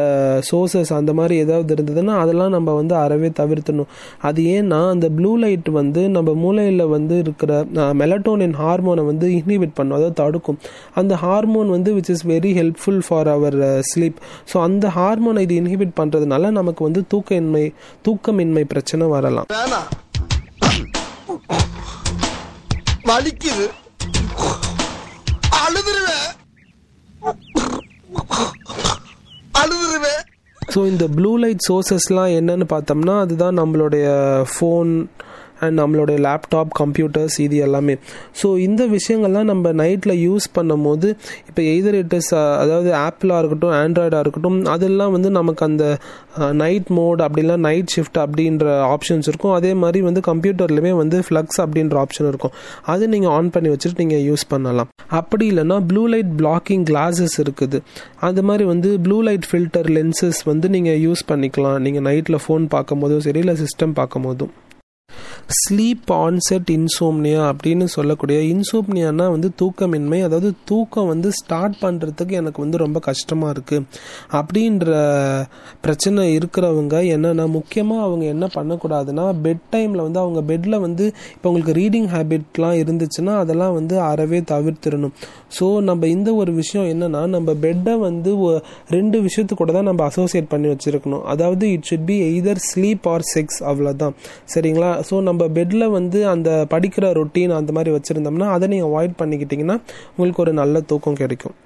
[0.50, 3.90] சோர்சஸ் அந்த மாதிரி ஏதாவது இருந்ததுன்னா அதெல்லாம் நம்ம வந்து அறவே தவிர்த்தணும்
[4.30, 7.52] அது ஏன்னா அந்த ப்ளூ லைட் வந்து நம்ம மூளையில் வந்து இருக்கிற
[8.02, 9.96] மெலட்டோனின் ஹார்மோனை வந்து இன்ஹிபிட் பண்ணும்.
[9.98, 10.60] அதாவது தடுக்கும்.
[11.00, 13.58] அந்த ஹார்மோன் வந்து which is very helpful for our
[13.90, 14.18] sleep
[14.52, 17.64] so அந்த ஹார்மோனை இது இன்ஹிபிட் பண்ணுறதுனால நமக்கு வந்து தூக்கமின்மை
[18.08, 19.48] தூக்கமின்மை பிரச்சனை வரலாம்.
[23.08, 23.66] வலிக்குது.
[25.64, 26.28] அழுதுருவேன்.
[29.60, 30.22] அழுதுருவேன்.
[30.74, 34.06] ஸோ இந்த ப்ளூ லைட் சோர்சஸ்லாம் என்னன்னு பார்த்தோம்னா அதுதான் நம்மளுடைய
[34.52, 34.90] ஃபோன்
[35.64, 37.94] அண்ட் நம்மளுடைய லேப்டாப் கம்ப்யூட்டர்ஸ் இது எல்லாமே.
[38.40, 41.08] ஸோ இந்த விஷயங்கள்லாம் நம்ம நைட்டில் யூஸ் பண்ணும் போது
[41.48, 45.84] இப்போ எய்தர் இட் இஸ் அதாவது ஆப்பிளாக இருக்கட்டும் ஆண்ட்ராய்டாக இருக்கட்டும் அதெல்லாம் வந்து நமக்கு அந்த
[46.62, 49.54] நைட் மோட் அப்படிலாம் நைட் ஷிஃப்ட் அப்படின்ற ஆப்ஷன்ஸ் இருக்கும்.
[49.58, 52.54] அதே மாதிரி வந்து கம்ப்யூட்டர்லையுமே வந்து ஃப்ளக்ஸ் அப்படின்ற ஆப்ஷன் இருக்கும்.
[52.94, 54.90] அது நீங்கள் ஆன் பண்ணி வச்சுட்டு நீங்கள் யூஸ் பண்ணலாம்.
[55.20, 57.80] அப்படி இல்லைன்னா ப்ளூ லைட் பிளாக்கிங் கிளாஸஸ் இருக்குது.
[58.28, 61.80] அது மாதிரி வந்து ப்ளூ லைட் ஃபில்டர் லென்சஸ் வந்து நீங்கள் யூஸ் பண்ணிக்கலாம்.
[61.86, 64.52] நீங்கள் நைட்டில் ஃபோன் பார்க்கும் போதும் சரி இல்லை சிஸ்டம் பார்க்கும் போதும்
[65.54, 72.78] ஸ்லீப் ஆன்செட் இன்சோம்னியா அப்படின்னு சொல்லக்கூடிய இன்சோம்னியானா வந்து தூக்கமின்மை அதாவது தூக்கம் வந்து ஸ்டார்ட் பண்ணுறதுக்கு எனக்கு வந்து
[72.82, 73.84] ரொம்ப கஷ்டமாக இருக்குது
[74.38, 74.88] அப்படின்ற
[75.84, 81.06] பிரச்சனை இருக்கிறவங்க என்னென்னா முக்கியமாக அவங்க என்ன பண்ணக்கூடாதுன்னா பெட் டைமில் வந்து அவங்க பெட்டில் வந்து
[81.36, 85.14] இப்போ உங்களுக்கு ரீடிங் ஹேபிட்லாம் இருந்துச்சுன்னா அதெல்லாம் வந்து அறவே தவிர்த்திடணும்.
[85.58, 88.34] ஸோ நம்ம இந்த ஒரு விஷயம் என்னென்னா நம்ம பெட்டை வந்து
[88.96, 91.24] ரெண்டு விஷயத்து கூட தான் நம்ம அசோசியேட் பண்ணி வச்சிருக்கணும்.
[91.34, 94.14] அதாவது it should be either sleep or sex அவ்வளோதான்
[94.54, 94.92] சரிங்களா?
[95.08, 99.76] ஸோ நம்ம நம்ம பெட்டில் வந்து அந்த படிக்கிற ரொட்டீன் அந்த மாதிரி வச்சுருந்தோம்னா அதை நீங்கள் அவாய்ட் பண்ணிக்கிட்டிங்கன்னா
[100.16, 101.56] உங்களுக்கு ஒரு நல்ல தூக்கம் கிடைக்கும்.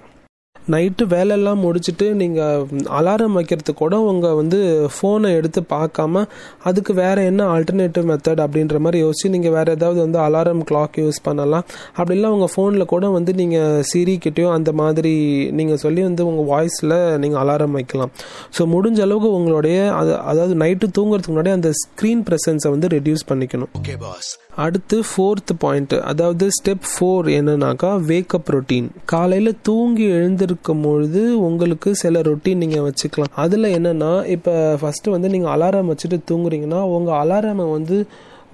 [0.75, 2.65] நைட்டு வேலையெல்லாம் முடிச்சுட்டு நீங்கள்
[2.99, 4.59] அலாரம் வைக்கிறது கூட உங்கள் வந்து
[4.95, 6.23] ஃபோனை எடுத்து பார்க்காம
[6.69, 11.21] அதுக்கு வேறு என்ன ஆல்டர்னேட்டிவ் மெத்தட் அப்படின்ற மாதிரி யோசிச்சு நீங்கள் வேறு ஏதாவது வந்து அலாரம் கிளாக் யூஸ்
[11.29, 11.65] பண்ணலாம்.
[11.99, 15.15] அப்படி இல்லை உங்கள் ஃபோனில் கூட வந்து நீங்கள் சிரி கிட்டேயோ அந்த மாதிரி
[15.61, 18.13] நீங்கள் சொல்லி வந்து உங்கள் வாய்ஸில் நீங்கள் அலாரம் வைக்கலாம்.
[18.59, 23.73] ஸோ முடிஞ்ச அளவுக்கு உங்களுடைய அது அதாவது நைட்டு தூங்குறதுக்கு முன்னாடி அந்த ஸ்க்ரீன் ப்ரெசன்ஸை வந்து ரெடியூஸ் பண்ணிக்கணும்.
[23.81, 31.41] ஓகே பாஸ் அடுத்து ஃபோர்த் பாயிண்ட் அதாவது ஸ்டெப் ஃபோர் என்னன்னாக்கா வேக்கப் ரொட்டீன் காலையில் தூங்கி எழுந்திருக்கும் பொழுது
[31.41, 33.33] உங்களுக்கு சில ரொட்டீன் நீங்கள் வச்சுக்கலாம்.
[33.35, 38.07] அதில் என்னன்னா இப்போ ஃபஸ்ட்டு வந்து நீங்கள் அலாரம் வச்சுட்டு தூங்குறீங்கன்னா உங்கள் அலாரமை வந்து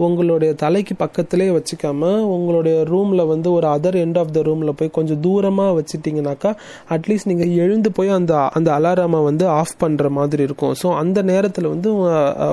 [0.05, 5.21] உங்களுடைய தலைக்கு பக்கத்திலே வச்சுக்காம உங்களுடைய ரூமில் வந்து ஒரு அதர் எண்ட் ஆஃப் த ரூமில் போய் கொஞ்சம்
[5.27, 6.51] தூரமாக வச்சுட்டிங்கனாக்கா
[6.97, 10.75] அட்லீஸ்ட் நீங்கள் எழுந்து போய் அந்த அந்த அலாரமை வந்து ஆஃப் பண்ணுற மாதிரி இருக்கும்.
[10.81, 11.89] ஸோ அந்த நேரத்தில் வந்து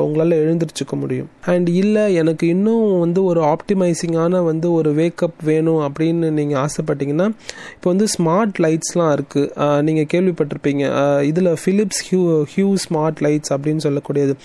[0.06, 1.30] உங்களால் எழுந்திரிச்சுக்க முடியும்.
[1.54, 7.28] அண்ட் இல்லை எனக்கு இன்னும் வந்து ஒரு ஆப்டிமைசிங்கான வந்து ஒரு வேக்கப் வேணும் அப்படின்னு நீங்கள் ஆசைப்பட்டீங்கன்னா
[7.76, 10.84] இப்போ வந்து ஸ்மார்ட் லைட்ஸ்லாம் இருக்குது நீங்கள் கேள்விப்பட்டிருப்பீங்க.
[11.32, 12.22] இதில் Philips Hue
[12.56, 14.36] Hue smart lights அப்படின்னு சொல்லக்கூடியது.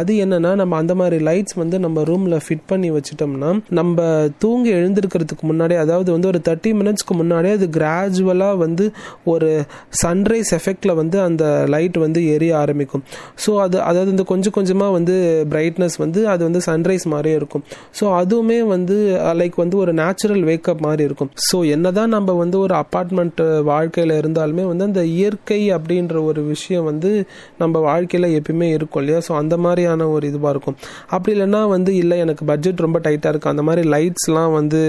[0.00, 3.96] அது என்னன்னா நம்ம அந்த மாதிரி லைட்ஸ் வந்து நம்ம ரூமில் ஃபிட் பண்ணி வச்சுட்டோம்னா நம்ம
[4.38, 8.84] தூங்கி எழுந்திருக்கிறதுக்கு முன்னாடி அதாவது வந்து ஒரு தேர்ட்டி மினிட்ஸ்க்கு முன்னாடியே அது கிராஜுவலாக வந்து
[9.26, 9.50] ஒரு
[10.02, 13.04] சன்ரைஸ் எஃபெக்டில் வந்து அந்த லைட் வந்து எரிய ஆரம்பிக்கும்.
[13.44, 15.14] ஸோ அது அதாவது இந்த கொஞ்சம் கொஞ்சமாக வந்து
[15.52, 17.64] பிரைட்னஸ் வந்து அது வந்து சன்ரைஸ் மாதிரியே இருக்கும்.
[17.98, 21.30] ஸோ அதுவுமே வந்து uh, லைக் வந்து ஒரு நேச்சுரல் வேக்கப் மாதிரி இருக்கும்.
[21.48, 26.86] ஸோ என்னதான் நம்ம வந்து ஒரு அப்பார்ட்மெண்ட் uh, வாழ்க்கையில் இருந்தாலுமே வந்து அந்த இயற்கை அப்படின்ற ஒரு விஷயம்
[26.90, 27.10] வந்து
[27.58, 29.20] நம்ம வாழ்க்கையில் எப்பயுமே இருக்கும் இல்லையா?
[29.28, 30.78] ஸோ அந்த மாதிரியான ஒரு இதுவாக இருக்கும்.
[31.08, 34.80] அப்படி இல்லைன்னா வந்து இல்லை எனக்கு பட்ஜெட் ரொம்ப டைட்டாக இருக்குது அந்த மாதிரி லைட்ஸ்லாம் வந்து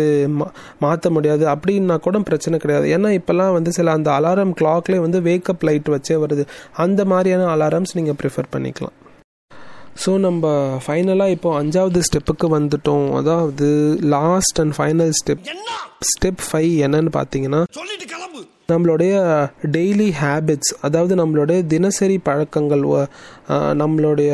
[0.83, 1.45] மாற்ற முடியாது.
[1.53, 2.87] அப்படின்னா கூட பிரச்சனை கிடையாது.
[2.95, 6.45] ஏன்னா இப்போல்லாம் வந்து சில அந்த அலாரம் கிளாக்லேயே வந்து வேக்கப் லைட் வச்சே வருது.
[6.85, 8.95] அந்த மாதிரியான அலாரம்ஸ் நீங்கள் ப்ரிஃபர் பண்ணிக்கலாம்.
[10.03, 10.51] ஸோ நம்ம
[10.83, 13.07] ஃபைனலாக இப்போ அஞ்சாவது ஸ்டெப்புக்கு வந்துட்டோம்.
[13.19, 13.69] அதாவது
[14.15, 15.47] last and final step
[16.11, 17.61] step five என்னன்னு பார்த்தீங்கன்னா
[18.71, 19.13] நம்மளுடைய
[19.75, 22.83] டெய்லி ஹேபிட்ஸ் அதாவது நம்மளுடைய தினசரி பழக்கங்கள்
[23.81, 24.31] நம்மளுடைய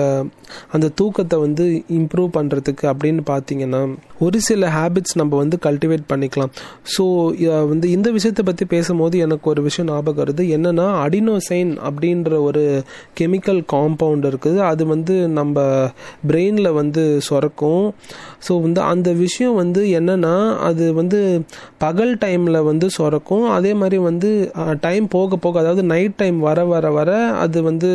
[0.75, 1.65] அந்த தூக்கத்தை வந்து
[1.99, 3.81] இம்ப்ரூவ் பண்ணுறதுக்கு அப்படின்னு பார்த்தீங்கன்னா
[4.25, 6.51] ஒரு சில ஹேபிட்ஸ் நம்ம வந்து கல்டிவேட் பண்ணிக்கலாம்.
[6.95, 7.03] ஸோ
[7.71, 10.43] வந்து இந்த விஷயத்தை பற்றி பேசும்போது எனக்கு ஒரு விஷயம் ஞாபகம் வருது.
[10.57, 12.63] என்னன்னா அடினோசைன் அப்படின்ற ஒரு
[13.19, 14.59] கெமிக்கல் காம்பவுண்ட் இருக்குது.
[14.71, 15.63] அது வந்து நம்ம
[16.29, 17.85] பிரெயினில் வந்து சுரக்கும்.
[18.47, 20.35] ஸோ வந்து அந்த விஷயம் வந்து என்னென்னா
[20.69, 21.19] அது வந்து
[21.83, 23.45] பகல் டைமில் வந்து சுரக்கும்.
[23.57, 24.29] அதே மாதிரி வந்து
[24.85, 27.11] டைம் போக போக அதாவது நைட் டைம் வர வர வர
[27.43, 27.89] அது வந்து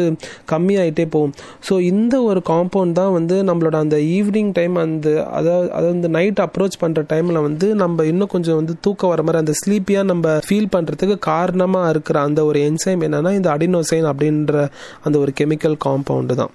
[0.53, 1.35] கம்மியாயிட்டே போகும்.
[1.69, 6.41] ஸோ இந்த ஒரு காம்பவுண்ட் தான் வந்து நம்மளோட அந்த ஈவினிங் டைம் அந்த அதாவது அதாவது இந்த நைட்
[6.41, 10.73] அப்ரோச் பண்ணுற டைமில் வந்து நம்ம இன்னும் கொஞ்சம் வந்து தூக்கம் வர மாதிரி அந்த ஸ்லீப்பியாக நம்ம ஃபீல்
[10.77, 14.67] பண்ணுறதுக்கு காரணமாக இருக்கிற அந்த ஒரு என்சைம் என்னென்னா இந்த அடினோசைன் அப்படின்ற
[15.03, 16.53] அந்த ஒரு கெமிக்கல் காம்பவுண்டு தான்.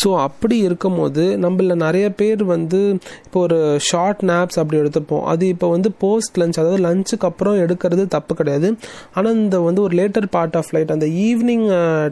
[0.00, 2.80] ஸோ அப்படி இருக்கும்போது நம்மள நிறைய பேர் வந்து
[3.26, 5.24] இப்போ ஒரு ஷார்ட் நாப்ஸ் அப்படி எடுத்துப்போம்.
[5.32, 8.70] அது இப்போ வந்து போஸ்ட் லஞ்ச் அதாவது லஞ்சுக்கு அப்புறம் எடுக்கிறது தப்பு கிடையாது.
[9.16, 11.66] ஆனால் இந்த வந்து ஒரு லேட்டர் பார்ட் ஆஃப் லைட் அந்த ஈவினிங்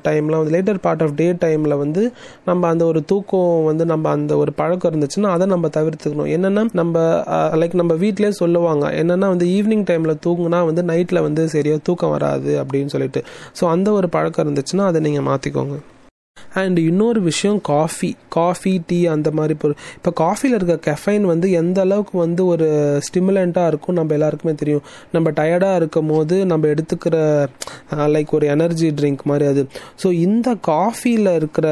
[0.08, 2.04] டைமில் வந்து லேட்டர் பார்ட் ஆஃப் டே டைமில் வந்து
[2.50, 6.30] நம்ம அந்த ஒரு தூக்கம் வந்து நம்ம அந்த ஒரு பழக்கம் இருந்துச்சுன்னா அதை நம்ம தவிர்த்துக்கணும்.
[6.36, 6.96] என்னென்னா நம்ம
[7.60, 12.52] லைக் நம்ம வீட்டிலே சொல்லுவாங்க என்னென்னா வந்து ஈவினிங் டைமில் தூங்குனா வந்து நைட்டில் வந்து சரியாக தூக்கம் வராது
[12.62, 13.22] அப்படின்னு சொல்லிட்டு.
[13.58, 15.76] ஸோ அந்த ஒரு பழக்கம் இருந்துச்சுன்னா அதை நீங்கள் மாற்றிக்கோங்க
[16.60, 19.78] அண்ட் இன்னொரு விஷயம் காஃபி காஃபி டீ அந்த மாதிரி பொருள்.
[19.98, 22.68] இப்போ காஃபியில் இருக்க கெஃபைன் வந்து எந்த அளவுக்கு வந்து ஒரு
[23.06, 24.84] ஸ்டிமுலண்ட்டாக இருக்கும் நம்ம எல்லாருக்குமே தெரியும்.
[25.16, 27.16] நம்ம டயர்டாக இருக்கும் போது நம்ம எடுத்துக்கிற
[28.14, 29.64] லைக் ஒரு எனர்ஜி ட்ரிங்க் மாதிரி அது.
[30.02, 31.68] ஸோ இந்த காஃபியில் இருக்கிற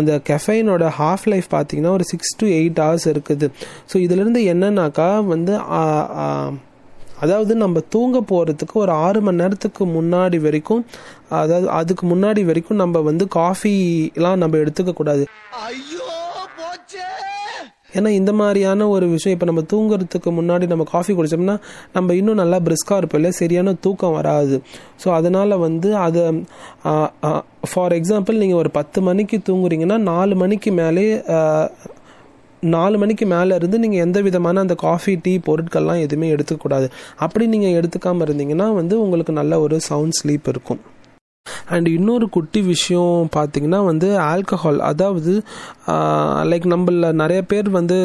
[0.00, 3.48] அந்த கெஃபைனோட ஹாஃப் லைஃப் பார்த்தீங்கன்னா ஒரு சிக்ஸ் டு எயிட் ஹவர்ஸ் இருக்குது.
[3.92, 5.54] ஸோ இதுலேருந்து என்னன்னாக்கா வந்து
[7.24, 10.82] அதாவது நம்ம தூங்க போகிறதுக்கு ஒரு ஆறு மணி நேரத்துக்கு முன்னாடி வரைக்கும்
[11.42, 15.24] அதாவது அதுக்கு முன்னாடி வரைக்கும் நம்ம வந்து காஃபிலாம் நம்ம எடுத்துக்க கூடாது.
[17.98, 21.54] ஏன்னா இந்த மாதிரியான ஒரு விஷயம் இப்போ நம்ம தூங்குறதுக்கு முன்னாடி நம்ம காஃபி குடிச்சோம்னா
[21.96, 24.56] நம்ம இன்னும் நல்லா பிரிஸ்காக இருப்போம் இல்லை சரியான தூக்கம் வராது.
[25.02, 26.22] ஸோ அதனால் வந்து அதை
[27.72, 31.06] ஃபார் எக்ஸாம்பிள் நீங்கள் ஒரு பத்து மணிக்கு தூங்குறீங்கன்னா நாலு மணிக்கு மேலே
[32.76, 36.86] நாலு மணிக்கு மேலே இருந்து நீங்கள் எந்த விதமான அந்த காஃபி டீ பொருட்கள்லாம் எதுவுமே எடுத்துக்கக்கூடாது.
[37.16, 40.80] அப்படி நீங்கள் எடுத்துக்காமல் இருந்தீங்கன்னா வந்து உங்களுக்கு நல்ல ஒரு சவுண்ட் ஸ்லீப் இருக்கும்.
[41.68, 45.32] அண்ட் இன்னொரு குட்டி விஷயம் பார்த்தீங்கன்னா வந்து ஆல்கஹால் அதாவது
[46.50, 47.98] லைக் நம்மள நிறைய பேர் வந்து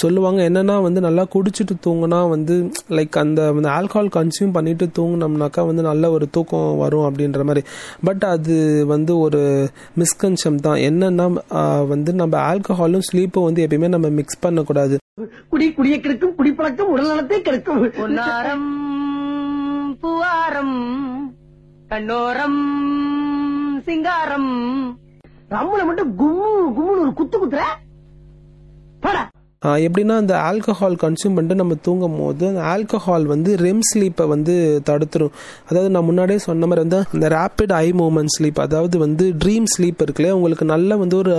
[0.00, 2.54] சொல்லுவாங்க என்னன்னா வந்து நல்லா குடிச்சிட்டு தூங்குனா வந்து
[2.96, 7.62] லைக் அந்த வந்து ஆல்கஹால் கன்சியூம் பண்ணிட்டு தூங்குனோம்னாக்கா வந்து நல்ல ஒரு தூக்கம் வரும் அப்படின்ற மாதிரி.
[8.04, 8.56] பட் அது
[8.86, 9.42] வந்து ஒரு
[10.02, 10.80] மிஸ்கன்சம் தான்.
[10.88, 11.26] என்னன்னா
[11.92, 14.96] வந்து நம்ம ஆல்கஹாலும் ஸ்லீப்பும் வந்து எப்பயுமே நம்ம மிக்ஸ் பண்ணக்கூடாது.
[15.52, 17.82] குடி குடிய கெடுக்கும் குடிப்பழக்கம் உடல்நலத்தை கெடுக்கும்.
[17.98, 18.70] பொன்னாரம்
[20.02, 20.78] பூவாரம்
[21.90, 22.60] கண்ணோரம்
[23.86, 24.52] சிங்காரம்.
[25.54, 27.62] ரம்முல மட்டும் கும்மு கும்முன்னு ஒரு குத்து குத்துற?
[29.04, 29.22] போடா.
[29.86, 34.54] எப்படின்னா அந்த ஆல்கஹால் கன்சியூம் பண்ணிட்டு நம்ம தூங்கும் போது அந்த ஆல்கஹால் வந்து ரெம் ஸ்லீப்பை வந்து
[34.88, 35.32] தடுத்துரும்.
[35.68, 40.02] அதாவது நான் முன்னாடியே சொன்ன மாதிரி வந்து அந்த ரேப்பிட் ஐ மூமெண்ட் ஸ்லீப் அதாவது வந்து ட்ரீம் ஸ்லீப்
[40.04, 41.34] இருக்குல்லையே உங்களுக்கு நல்ல வந்து ஒரு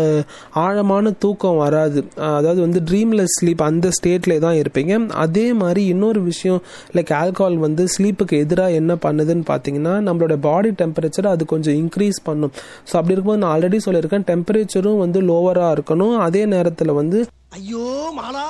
[0.65, 2.01] ஆழமான தூக்கம் வராது.
[2.39, 5.01] அதாவது வந்து ட்ரீம்லெஸ் ஸ்லீப் அந்த ஸ்டேட்ல தான் இருப்பீங்க.
[5.25, 6.62] அதே மாதிரி இன்னொரு விஷயம்
[6.97, 12.55] லைக் ஆல்கஹால் வந்து ஸ்லீப்புக்கு எதிராக என்ன பண்ணுதுன்னு பார்த்தீங்கன்னா நம்மளோட பாடி டெம்பரேச்சர் அது கொஞ்சம் இன்க்ரீஸ் பண்ணும்.
[12.89, 16.17] ஸோ அப்படி இருக்கும்போது நான் ஆல்ரெடி சொல்லியிருக்கேன் டெம்பரேச்சரும் வந்து லோவராக இருக்கணும்.
[16.27, 17.19] அதே நேரத்தில் வந்து
[17.53, 17.85] ஐயோ
[18.17, 18.45] மாலா!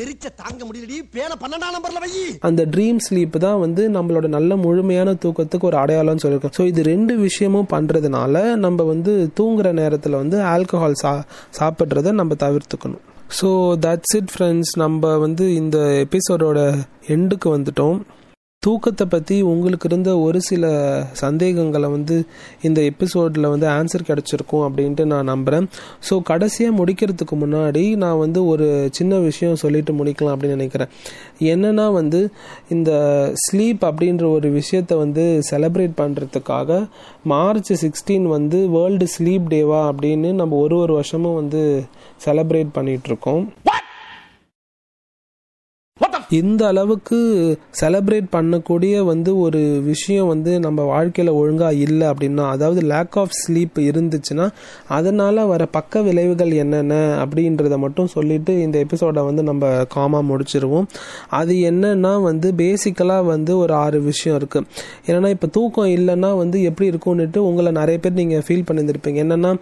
[0.00, 0.98] எரிச்ச தாங்க முடியலடி.
[1.14, 2.10] பேன பன்னெண்டாம் நம்பர்ல வை.
[2.40, 7.14] அந்த ட்ரீம் ஸ்லீப் தான் வந்து நம்மளோட நல்ல முழுமையான தூக்கத்துக்கு ஒரு அடையாளம்னு சொல்லியிருக்கோம் ஸோ இது ரெண்டு
[7.18, 11.12] விஷயமும் பண்ணுறதுனால நம்ம வந்து தூங்குற நேரத்தில் வந்து ஆல்கஹால் சா
[11.58, 13.02] சாப்பிட்றத நம்ம தவிர்த்துக்கணும்.
[13.38, 13.48] ஸோ
[13.86, 16.58] தட்ஸ் இட் ஃப்ரெண்ட்ஸ் நம்ம வந்து இந்த எபிசோடோட
[17.08, 18.00] எண்டுக்கு வந்துட்டோம்.
[18.62, 20.64] தூக்கத்தை பற்றி உங்களுக்கு இருந்த ஒரு சில
[21.12, 22.16] சந்தேகங்களை வந்து
[22.62, 25.66] இந்த எபிசோடில் வந்து ஆன்சர் கிடச்சிருக்கும் அப்படின்ட்டு நான் நம்புகிறேன்
[26.10, 30.92] ஸோ கடைசியாக முடிக்கிறதுக்கு முன்னாடி நான் வந்து ஒரு சின்ன விஷயம் சொல்லிட்டு முடிக்கலாம் அப்படின்னு நினைக்கிறேன்.
[31.40, 32.20] என்னன்னா வந்து
[32.68, 32.92] இந்த
[33.44, 36.88] ஸ்லீப் அப்படின்ற ஒரு விஷயத்தை வந்து செலப்ரேட் பண்ணுறதுக்காக
[37.24, 41.62] மார்ச் சிக்ஸ்டீன் வந்து வேர்ல்டு ஸ்லீப் டேவா அப்படின்னு நம்ம ஒரு ஒரு வருஷமும் வந்து
[42.24, 43.44] செலப்ரேட் பண்ணிகிட்ருக்கோம் இருக்கோம்.
[46.38, 47.16] இந்த அளவுக்கு
[47.80, 53.78] செலப்ரேட் பண்ணக்கூடிய வந்து ஒரு விஷயம் வந்து நம்ம வாழ்க்கையில் ஒழுங்காக இல்லை அப்படின்னா அதாவது லேக் ஆஃப் ஸ்லீப்
[53.78, 54.46] இருந்துச்சுன்னா
[54.88, 60.86] அதனால் வர பக்க விளைவுகள் என்னென்ன அப்படின்றத மட்டும் சொல்லிட்டு இந்த எபிசோடை வந்து நம்ம காமாக முடிச்சிருவோம்.
[61.28, 64.66] அது என்னன்னா வந்து பேசிக்கலாக வந்து ஒரு ஆறு விஷயம் இருக்குது
[65.06, 69.20] ஏன்னா இப்போ தூக்கம் இல்லைன்னா வந்து எப்படி இருக்கும்னுட்டு உங்களை நிறைய பேர் நீங்கள் ஃபீல் பண்ணியிருந்திருப்பீங்க.
[69.26, 69.52] என்னென்னா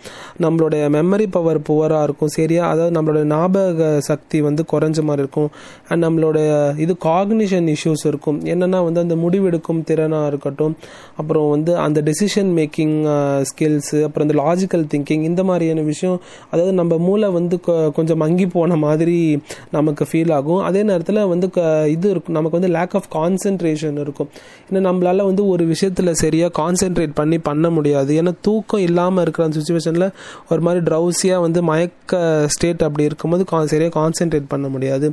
[0.40, 2.34] நம்மளுடைய மெமரி பவர் புவராக இருக்கும்.
[2.38, 2.68] சரியா?
[2.68, 5.50] அதாவது நம்மளோட ஞாபக சக்தி வந்து குறைஞ்ச மாதிரி இருக்கும்.
[5.88, 8.44] அண்ட் நம்மளோட இது காக்னிஷன் இஷ்யூஸ் இருக்கும்.
[8.44, 10.76] என்னென்னா வந்து அந்த முடிவெடுக்கும் திறனாக இருக்கட்டும்
[11.16, 12.98] அப்புறம் வந்து அந்த டெசிஷன் மேக்கிங்
[13.42, 16.20] ஸ்கில்ஸு அப்புறம் இந்த லாஜிக்கல் திங்கிங் இந்த மாதிரியான விஷயம்
[16.50, 20.62] அதாவது நம்ம மூளை வந்து கொ- கொஞ்சம் மங்கி போன மாதிரி நமக்கு ஃபீல் ஆகும்.
[20.62, 22.34] அதே நேரத்தில் வந்து க- இது இருக்கும்.
[22.34, 24.28] நமக்கு வந்து லேக் ஆஃப் கான்சென்ட்ரேஷன் இருக்கும்.
[24.70, 28.22] ஏன்னா நம்மளால் வந்து ஒரு விஷயத்தில் சரியாக கான்சென்ட்ரேட் பண்ணி பண்ண முடியாது.
[28.22, 30.12] ஏன்னா தூக்கம் இல்லாமல் இருக்கிற அந்த சுச்சுவேஷனில்
[30.50, 35.12] ஒரு மாதிரி ட்ரௌசியாக வந்து மயக்க ஸ்டேட் அப்படி இருக்கும்போது கா சரியாக கான்சென்ட்ரேட் பண்ண முடியாது.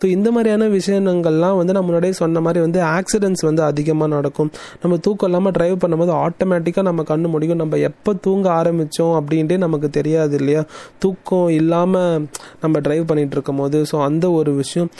[0.00, 4.50] ஸோ இந்த மாதிரியான விஷயங்கள்லாம் வந்து நம்ம முன்னாடியே சொன்ன மாதிரி வந்து ஆக்சிடென்ட்ஸ் வந்து அதிகமாக நடக்கும்.
[4.82, 9.90] நம்ம தூக்கம் இல்லாமல் டிரைவ் பண்ணும்போது ஆட்டோமேட்டிக்காக நம்ம கண்ணு முடியும் நம்ம எப்போ தூங்க ஆரம்பித்தோம் அப்படின்ட்டு நமக்கு
[9.90, 10.62] தெரியாது இல்லையா?
[10.98, 12.26] தூக்கம் இல்லாமல்
[12.60, 14.90] நம்ம டிரைவ் பண்ணிகிட்டு இருக்கும் போது ஸோ அந்த ஒரு விஷயம்.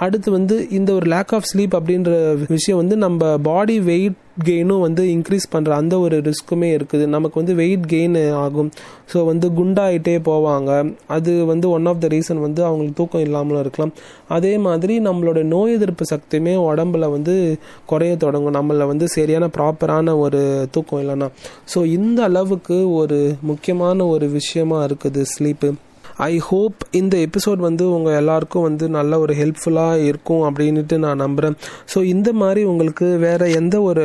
[0.00, 2.10] அடுத்து வந்து இந்த ஒரு லேக் ஆஃப் ஸ்லீப் அப்படின்ற
[2.54, 7.04] விஷயம் வந்து நம்ம பாடி வெயிட் கெயினும் வந்து இன்க்ரீஸ் பண்ணுற அந்த ஒரு ரிஸ்க்குமே இருக்குது.
[7.06, 8.70] நமக்கு வந்து வெயிட் கெயின் ஆகும்.
[9.12, 10.70] ஸோ வந்து குண்டாயிட்டே போவாங்க.
[11.06, 13.94] அது வந்து ஒன் ஆஃப் த ரீசன் வந்து அவங்களுக்கு தூக்கம் இல்லாமலும் இருக்கலாம்.
[14.28, 18.56] அதே மாதிரி நம்மளோட நோய் எதிர்ப்பு சக்தியுமே உடம்புல வந்து குறைய தொடங்கும்.
[18.60, 21.30] நம்மளை வந்து சரியான ப்ராப்பரான ஒரு தூக்கம் இல்லைன்னா.
[21.74, 25.70] ஸோ இந்த அளவுக்கு ஒரு முக்கியமான ஒரு விஷயமா இருக்குது ஸ்லீப்பு
[26.16, 31.56] ஐ ஹோப் இந்த எபிசோட் வந்து உங்கள் எல்லாருக்கும் வந்து நல்ல ஒரு ஹெல்ப்ஃபுல்லாக இருக்கும் அப்படின்ட்டு நான் நம்புகிறேன்
[31.94, 34.04] ஸோ இந்த மாதிரி உங்களுக்கு வேறு எந்த ஒரு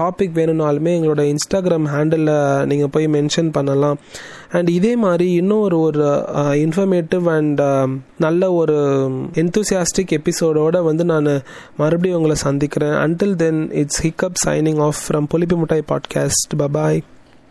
[0.00, 3.98] டாபிக் வேணும்னாலுமே எங்களோட இன்ஸ்டாகிராம் ஹேண்டிலில் நீங்கள் போய் மென்ஷன் பண்ணலாம்.
[4.50, 7.60] அண்ட் இதே மாதிரி இன்னும் ஒரு ஒரு இன்ஃபர்மேட்டிவ் அண்ட்
[8.18, 11.42] நல்ல ஒரு என்தூசியாஸ்டிக் எபிசோடோட வந்து நான்
[11.76, 12.92] மறுபடியும் உங்களை சந்திக்கிறேன்.
[12.92, 17.00] Until then it's hiccup signing off from புலிப்பி முட்டாய் பாட்காஸ்ட் பபாய்